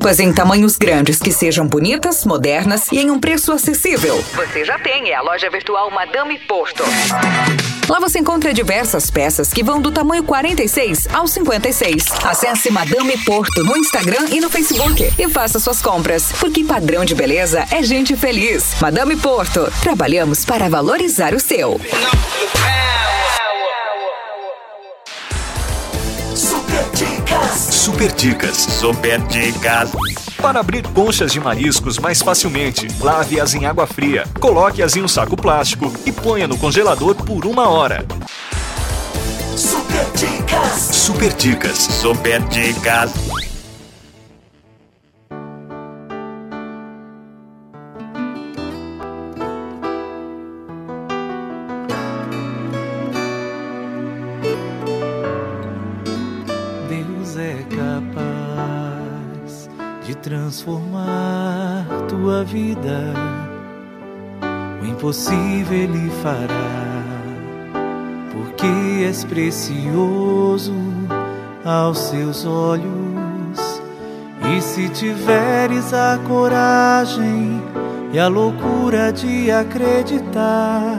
roupas 0.00 0.18
em 0.18 0.32
tamanhos 0.32 0.78
grandes 0.78 1.18
que 1.18 1.30
sejam 1.30 1.66
bonitas, 1.66 2.24
modernas 2.24 2.90
e 2.90 3.00
em 3.00 3.10
um 3.10 3.20
preço 3.20 3.52
acessível. 3.52 4.16
Você 4.34 4.64
já 4.64 4.78
tem, 4.78 5.10
é 5.10 5.14
a 5.14 5.20
loja 5.20 5.50
virtual 5.50 5.90
Madame 5.90 6.38
Porto. 6.38 6.82
Lá 7.86 8.00
você 8.00 8.18
encontra 8.18 8.54
diversas 8.54 9.10
peças 9.10 9.52
que 9.52 9.62
vão 9.62 9.78
do 9.78 9.92
tamanho 9.92 10.24
46 10.24 11.06
ao 11.12 11.26
56. 11.26 12.06
Acesse 12.24 12.70
Madame 12.70 13.18
Porto 13.18 13.62
no 13.62 13.76
Instagram 13.76 14.28
e 14.30 14.40
no 14.40 14.48
Facebook 14.48 15.12
e 15.18 15.28
faça 15.28 15.60
suas 15.60 15.82
compras, 15.82 16.32
porque 16.40 16.64
padrão 16.64 17.04
de 17.04 17.14
beleza 17.14 17.66
é 17.70 17.82
gente 17.82 18.16
feliz. 18.16 18.80
Madame 18.80 19.16
Porto, 19.16 19.70
trabalhamos 19.82 20.46
para 20.46 20.70
valorizar 20.70 21.34
o 21.34 21.40
seu. 21.40 21.78
Não, 21.78 22.00
não, 22.00 22.60
não. 22.60 23.19
Super 27.90 28.12
Dicas. 28.12 28.56
Super 28.56 29.20
Dicas. 29.22 29.90
Para 30.40 30.60
abrir 30.60 30.86
conchas 30.94 31.32
de 31.32 31.40
mariscos 31.40 31.98
mais 31.98 32.22
facilmente, 32.22 32.86
lave-as 33.00 33.52
em 33.52 33.66
água 33.66 33.84
fria, 33.84 34.24
coloque-as 34.38 34.94
em 34.94 35.02
um 35.02 35.08
saco 35.08 35.36
plástico 35.36 35.92
e 36.06 36.12
ponha 36.12 36.46
no 36.46 36.56
congelador 36.56 37.16
por 37.16 37.44
uma 37.44 37.68
hora. 37.68 38.06
Super 39.56 40.06
Dicas. 40.14 40.80
Super 40.92 41.32
Dicas. 41.32 41.78
Super 41.78 42.40
Dicas. 42.42 43.49
Vida. 62.44 63.12
O 64.82 64.86
impossível 64.86 65.76
Ele 65.76 66.10
fará, 66.22 67.02
porque 68.32 69.04
és 69.04 69.24
precioso 69.24 70.74
aos 71.64 71.98
seus 71.98 72.44
olhos. 72.44 73.80
E 74.56 74.60
se 74.60 74.88
tiveres 74.88 75.92
a 75.92 76.18
coragem 76.26 77.62
e 78.12 78.18
a 78.18 78.26
loucura 78.26 79.12
de 79.12 79.50
acreditar, 79.50 80.98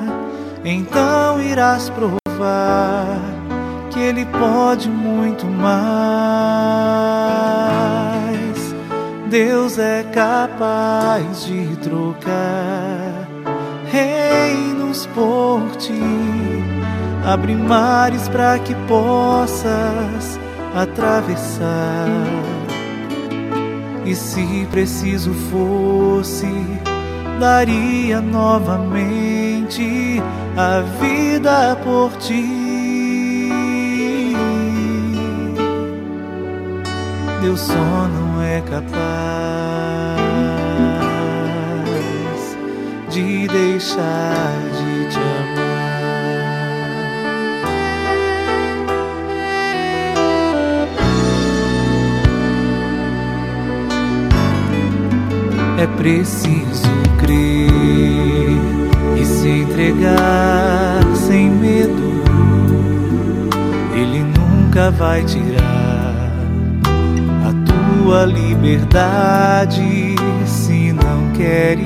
então 0.64 1.42
irás 1.42 1.90
provar 1.90 3.20
que 3.90 4.00
Ele 4.00 4.26
pode 4.26 4.90
muito 4.90 5.46
mais. 5.46 7.21
Deus 9.32 9.80
é 9.80 10.04
capaz 10.12 11.46
de 11.46 11.78
trocar 11.78 13.30
reinos 13.90 15.06
por 15.16 15.72
ti, 15.78 15.94
abre 17.26 17.56
mares 17.56 18.28
para 18.28 18.60
que 18.60 18.76
possas 18.90 20.38
atravessar. 20.76 22.10
E 24.06 24.14
se 24.14 24.68
preciso 24.70 25.34
fosse, 25.50 26.52
daria 27.40 28.20
novamente 28.20 29.82
a 30.58 30.82
vida 31.00 31.80
por 31.86 32.12
ti. 32.18 32.70
Deus 37.42 37.62
só 37.62 37.74
não 37.74 38.31
é 38.52 38.62
capaz 38.62 38.92
de 43.10 43.48
deixar 43.48 44.54
de 44.78 45.08
te 45.10 45.18
amar. 45.18 45.72
É 55.78 55.88
preciso 55.96 56.92
crer 57.20 57.70
e 59.18 59.26
se 59.26 59.48
entregar 59.48 61.04
sem 61.16 61.50
medo. 61.50 62.12
Ele 63.96 64.24
nunca 64.24 64.92
vai 64.92 65.24
tirar 65.24 65.71
tua 68.12 68.26
liberdade 68.26 70.18
se 70.46 70.92
não 70.92 71.32
queres. 71.32 71.86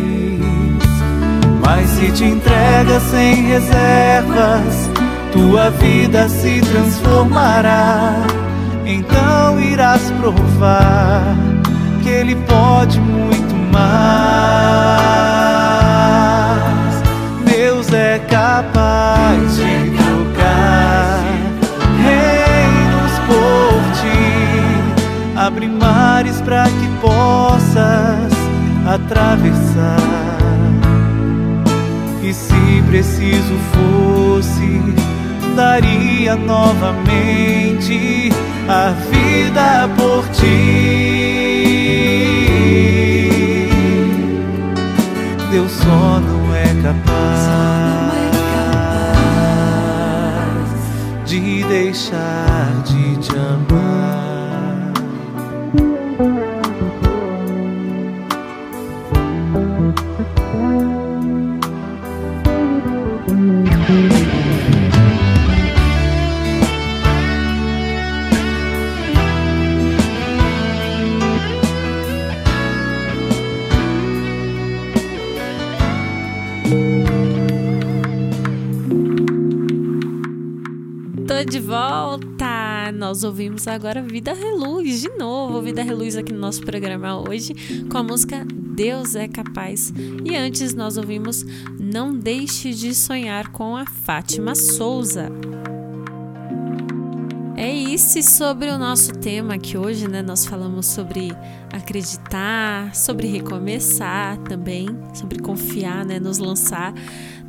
Mas 1.64 1.88
se 1.88 2.12
te 2.14 2.24
entrega 2.24 3.00
sem 3.00 3.44
reservas, 3.44 4.90
tua 5.32 5.70
vida 5.70 6.28
se 6.28 6.62
transformará. 6.62 8.16
Então 8.88 9.60
irás 9.60 10.10
provar 10.20 11.22
que 12.02 12.10
Ele 12.10 12.36
pode 12.36 13.00
muito 13.00 13.56
mais. 13.72 13.84
Deus 17.46 17.94
é 17.94 18.18
capaz 18.28 19.58
de 19.58 20.05
atravessar. 29.16 29.98
E 32.22 32.34
se 32.34 32.84
preciso 32.88 33.56
fosse, 33.72 34.82
daria 35.56 36.36
novamente 36.36 38.30
a 38.68 38.90
vida 38.92 39.90
por 39.96 40.28
ti. 40.30 41.05
Ouvimos 83.36 83.68
agora 83.68 84.02
Vida 84.02 84.34
Reluz, 84.34 85.02
de 85.02 85.10
novo, 85.10 85.62
Vida 85.62 85.84
Reluz 85.84 86.16
aqui 86.16 86.32
no 86.32 86.40
nosso 86.40 86.62
programa 86.62 87.20
hoje, 87.20 87.54
com 87.92 87.98
a 87.98 88.02
música 88.02 88.48
Deus 88.50 89.14
é 89.14 89.28
Capaz. 89.28 89.94
E 90.24 90.34
antes 90.38 90.74
nós 90.74 90.96
ouvimos 90.96 91.46
Não 91.78 92.18
Deixe 92.18 92.74
de 92.74 92.96
Sonhar 92.96 93.52
com 93.52 93.76
a 93.76 93.86
Fátima 93.86 94.56
Souza. 94.56 95.30
É 97.58 97.70
isso 97.70 98.24
sobre 98.24 98.70
o 98.70 98.78
nosso 98.78 99.12
tema 99.12 99.58
que 99.58 99.78
hoje, 99.78 100.08
né, 100.08 100.22
nós 100.22 100.46
falamos 100.46 100.86
sobre 100.86 101.34
acreditar, 101.74 102.96
sobre 102.96 103.28
recomeçar 103.28 104.38
também, 104.44 104.88
sobre 105.14 105.40
confiar, 105.40 106.06
né, 106.06 106.22
nos 106.22 106.38
lançar 106.38 106.94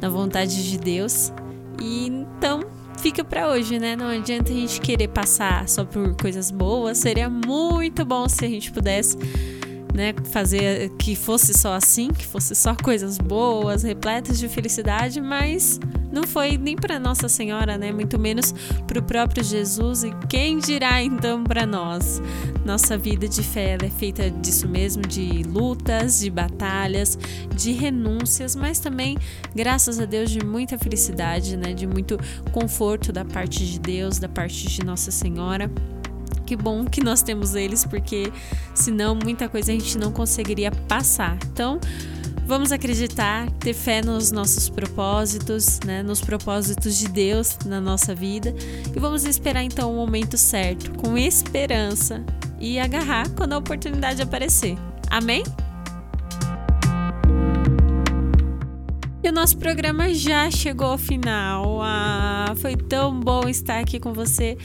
na 0.01 0.09
vontade 0.09 0.69
de 0.69 0.79
Deus. 0.79 1.33
E 1.81 2.26
fica 3.07 3.23
para 3.23 3.49
hoje, 3.49 3.79
né? 3.79 3.95
Não 3.95 4.09
adianta 4.09 4.51
a 4.51 4.55
gente 4.55 4.81
querer 4.81 5.07
passar 5.07 5.69
só 5.69 5.85
por 5.85 6.17
coisas 6.17 6.51
boas. 6.51 6.99
Seria 6.99 7.31
muito 7.31 8.05
bom 8.05 8.29
se 8.29 8.45
a 8.45 8.49
gente 8.49 8.73
pudesse, 8.73 9.17
né, 9.97 10.15
fazer 10.31 10.91
que 10.99 11.17
fosse 11.17 11.55
só 11.55 11.73
assim, 11.73 12.09
que 12.09 12.27
fosse 12.27 12.55
só 12.55 12.75
coisas 12.75 13.17
boas, 13.17 13.83
repletas 13.83 14.39
de 14.39 14.47
felicidade, 14.47 15.23
mas 15.23 15.81
não 16.13 16.25
foi 16.25 16.59
nem 16.59 16.77
para 16.77 16.99
Nossa 16.99 17.29
Senhora, 17.29 17.79
né? 17.79 17.93
Muito 17.93 18.19
menos 18.19 18.55
para 18.87 18.99
o 18.99 19.03
próprio 19.03 19.43
Jesus 19.43 20.05
e 20.05 20.11
quem 20.29 20.59
dirá 20.59 21.03
então 21.03 21.43
para 21.43 21.67
nós? 21.67 22.21
Nossa 22.65 22.97
vida 22.97 23.27
de 23.29 23.43
fé 23.43 23.77
é 23.83 23.91
feita 23.91 24.31
disso 24.31 24.69
mesmo, 24.69 25.03
de 25.03 25.43
lutas, 25.45 26.21
de 26.21 26.31
batalhas, 26.31 27.19
de 27.55 27.73
renúncias, 27.73 28.55
mas 28.55 28.79
também, 28.79 29.17
graças 29.55 29.99
a 29.99 30.05
Deus, 30.05 30.31
de 30.31 30.45
muita 30.45 30.79
felicidade, 30.79 31.57
né? 31.57 31.73
De 31.73 31.87
muito 31.87 32.19
conforto 32.53 33.13
da 33.13 33.25
parte 33.25 33.67
de 33.67 33.79
Deus, 33.79 34.19
da 34.19 34.29
parte 34.29 34.69
de 34.69 34.85
Nossa 34.85 35.11
Senhora. 35.11 35.71
Que 36.47 36.57
bom 36.57 36.85
que 36.85 37.03
nós 37.03 37.23
temos 37.23 37.55
eles, 37.55 37.85
porque 37.85 38.33
senão 38.75 39.15
muita 39.15 39.49
coisa 39.49 39.73
a 39.73 39.75
gente 39.75 39.99
não 39.99 40.13
conseguiria 40.13 40.71
passar. 40.71 41.37
Então, 41.53 41.81
Vamos 42.47 42.71
acreditar, 42.71 43.51
ter 43.59 43.75
fé 43.75 44.01
nos 44.01 44.31
nossos 44.31 44.69
propósitos, 44.69 45.81
né? 45.85 46.01
nos 46.01 46.21
propósitos 46.21 46.97
de 46.97 47.09
Deus 47.09 47.59
na 47.67 47.81
nossa 47.81 48.15
vida 48.15 48.55
e 48.95 49.01
vamos 49.01 49.25
esperar 49.25 49.65
então 49.65 49.91
o 49.93 49.97
momento 49.97 50.39
certo, 50.39 50.93
com 50.93 51.19
esperança 51.19 52.25
e 52.61 52.79
agarrar 52.79 53.29
quando 53.31 53.55
a 53.55 53.59
oportunidade 53.59 54.23
aparecer. 54.23 54.79
Amém? 55.11 55.43
E 59.25 59.29
o 59.29 59.33
nosso 59.33 59.59
programa 59.59 60.15
já 60.15 60.49
chegou 60.49 60.87
ao 60.87 60.99
final. 60.99 61.83
Ah, 61.83 62.55
foi 62.59 62.77
tão 62.77 63.19
bom 63.19 63.49
estar 63.49 63.81
aqui 63.81 63.99
com 63.99 64.13
você. 64.13 64.57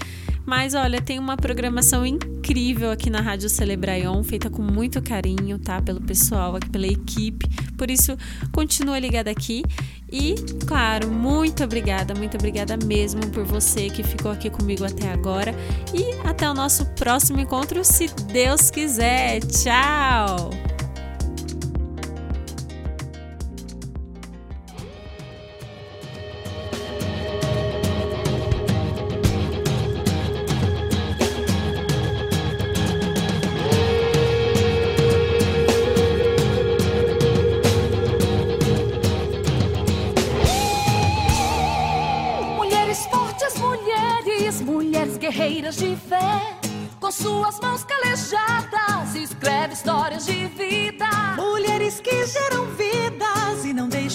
Mas 0.46 0.74
olha, 0.74 1.02
tem 1.02 1.20
uma 1.20 1.38
programação 1.38 2.06
incrível 2.06 2.92
aqui 2.92 3.10
na 3.10 3.22
Rádio 3.22 3.50
Celebraion, 3.50 4.24
feita 4.24 4.50
com 4.50 4.62
muito 4.62 5.02
carinho, 5.02 5.60
tá? 5.60 5.82
Pelo 5.82 6.02
pessoal, 6.02 6.56
aqui, 6.56 6.70
pela 6.70 6.88
equipe. 6.88 7.48
Por 7.78 7.90
isso, 7.90 8.18
continua 8.52 9.00
ligada 9.00 9.30
aqui. 9.30 9.64
E, 10.12 10.36
claro, 10.68 11.10
muito 11.10 11.64
obrigada, 11.64 12.14
muito 12.14 12.36
obrigada 12.36 12.78
mesmo 12.86 13.22
por 13.28 13.46
você 13.46 13.90
que 13.90 14.04
ficou 14.04 14.32
aqui 14.32 14.50
comigo 14.50 14.84
até 14.84 15.10
agora. 15.12 15.56
E 15.94 16.28
até 16.28 16.50
o 16.50 16.54
nosso 16.54 16.86
próximo 16.96 17.40
encontro, 17.40 17.84
se 17.86 18.08
Deus 18.32 18.70
quiser. 18.70 19.40
Tchau! 19.42 20.71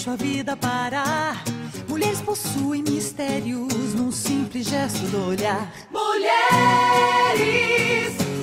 Deixam 0.07 0.13
a 0.13 0.15
vida 0.15 0.55
parar. 0.55 1.43
Mulheres 1.87 2.21
possuem 2.21 2.81
mistérios 2.83 3.93
num 3.93 4.11
simples 4.11 4.67
gesto 4.67 4.99
do 5.07 5.27
olhar. 5.27 5.71
Mulheres 5.91 7.37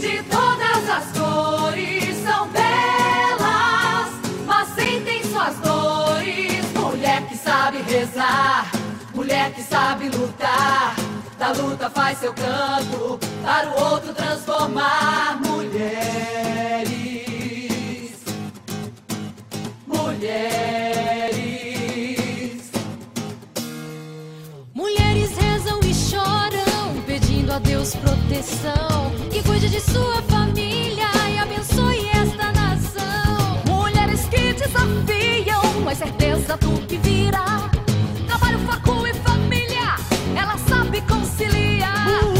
de 0.01 0.23
todas 0.25 0.91
as 0.91 1.05
cores 1.19 2.17
são 2.23 2.49
belas, 2.49 4.11
mas 4.47 4.69
sentem 4.75 5.23
suas 5.25 5.57
dores. 5.57 6.65
Mulher 6.75 7.27
que 7.29 7.37
sabe 7.37 7.79
rezar, 7.83 8.71
mulher 9.15 9.53
que 9.53 9.63
sabe 9.63 10.09
lutar. 10.11 10.95
Da 11.39 11.53
luta 11.53 11.91
faz 11.91 12.19
seu 12.19 12.33
canto, 12.33 13.19
para 13.43 13.69
o 13.71 13.93
outro 13.93 14.15
transformar. 14.15 15.41
Mulheres, 15.45 16.84
dê-lhes 27.85 27.95
proteção, 27.97 29.13
que 29.31 29.43
cuide 29.43 29.69
de 29.69 29.81
sua 29.81 30.23
família 30.23 31.07
e 31.31 31.39
abençoe 31.39 32.09
esta 32.09 32.51
nação. 32.53 33.63
Mulheres 33.67 34.25
que 34.27 34.55
desafiam 34.55 35.89
a 35.89 35.95
certeza 35.95 36.57
do 36.57 36.81
que 36.87 36.97
virá. 36.97 37.71
Trabalho, 38.27 38.59
facu 38.61 39.07
e 39.07 39.15
família, 39.15 39.97
ela 40.35 40.57
sabe 40.67 41.03
conciliar. 41.03 42.34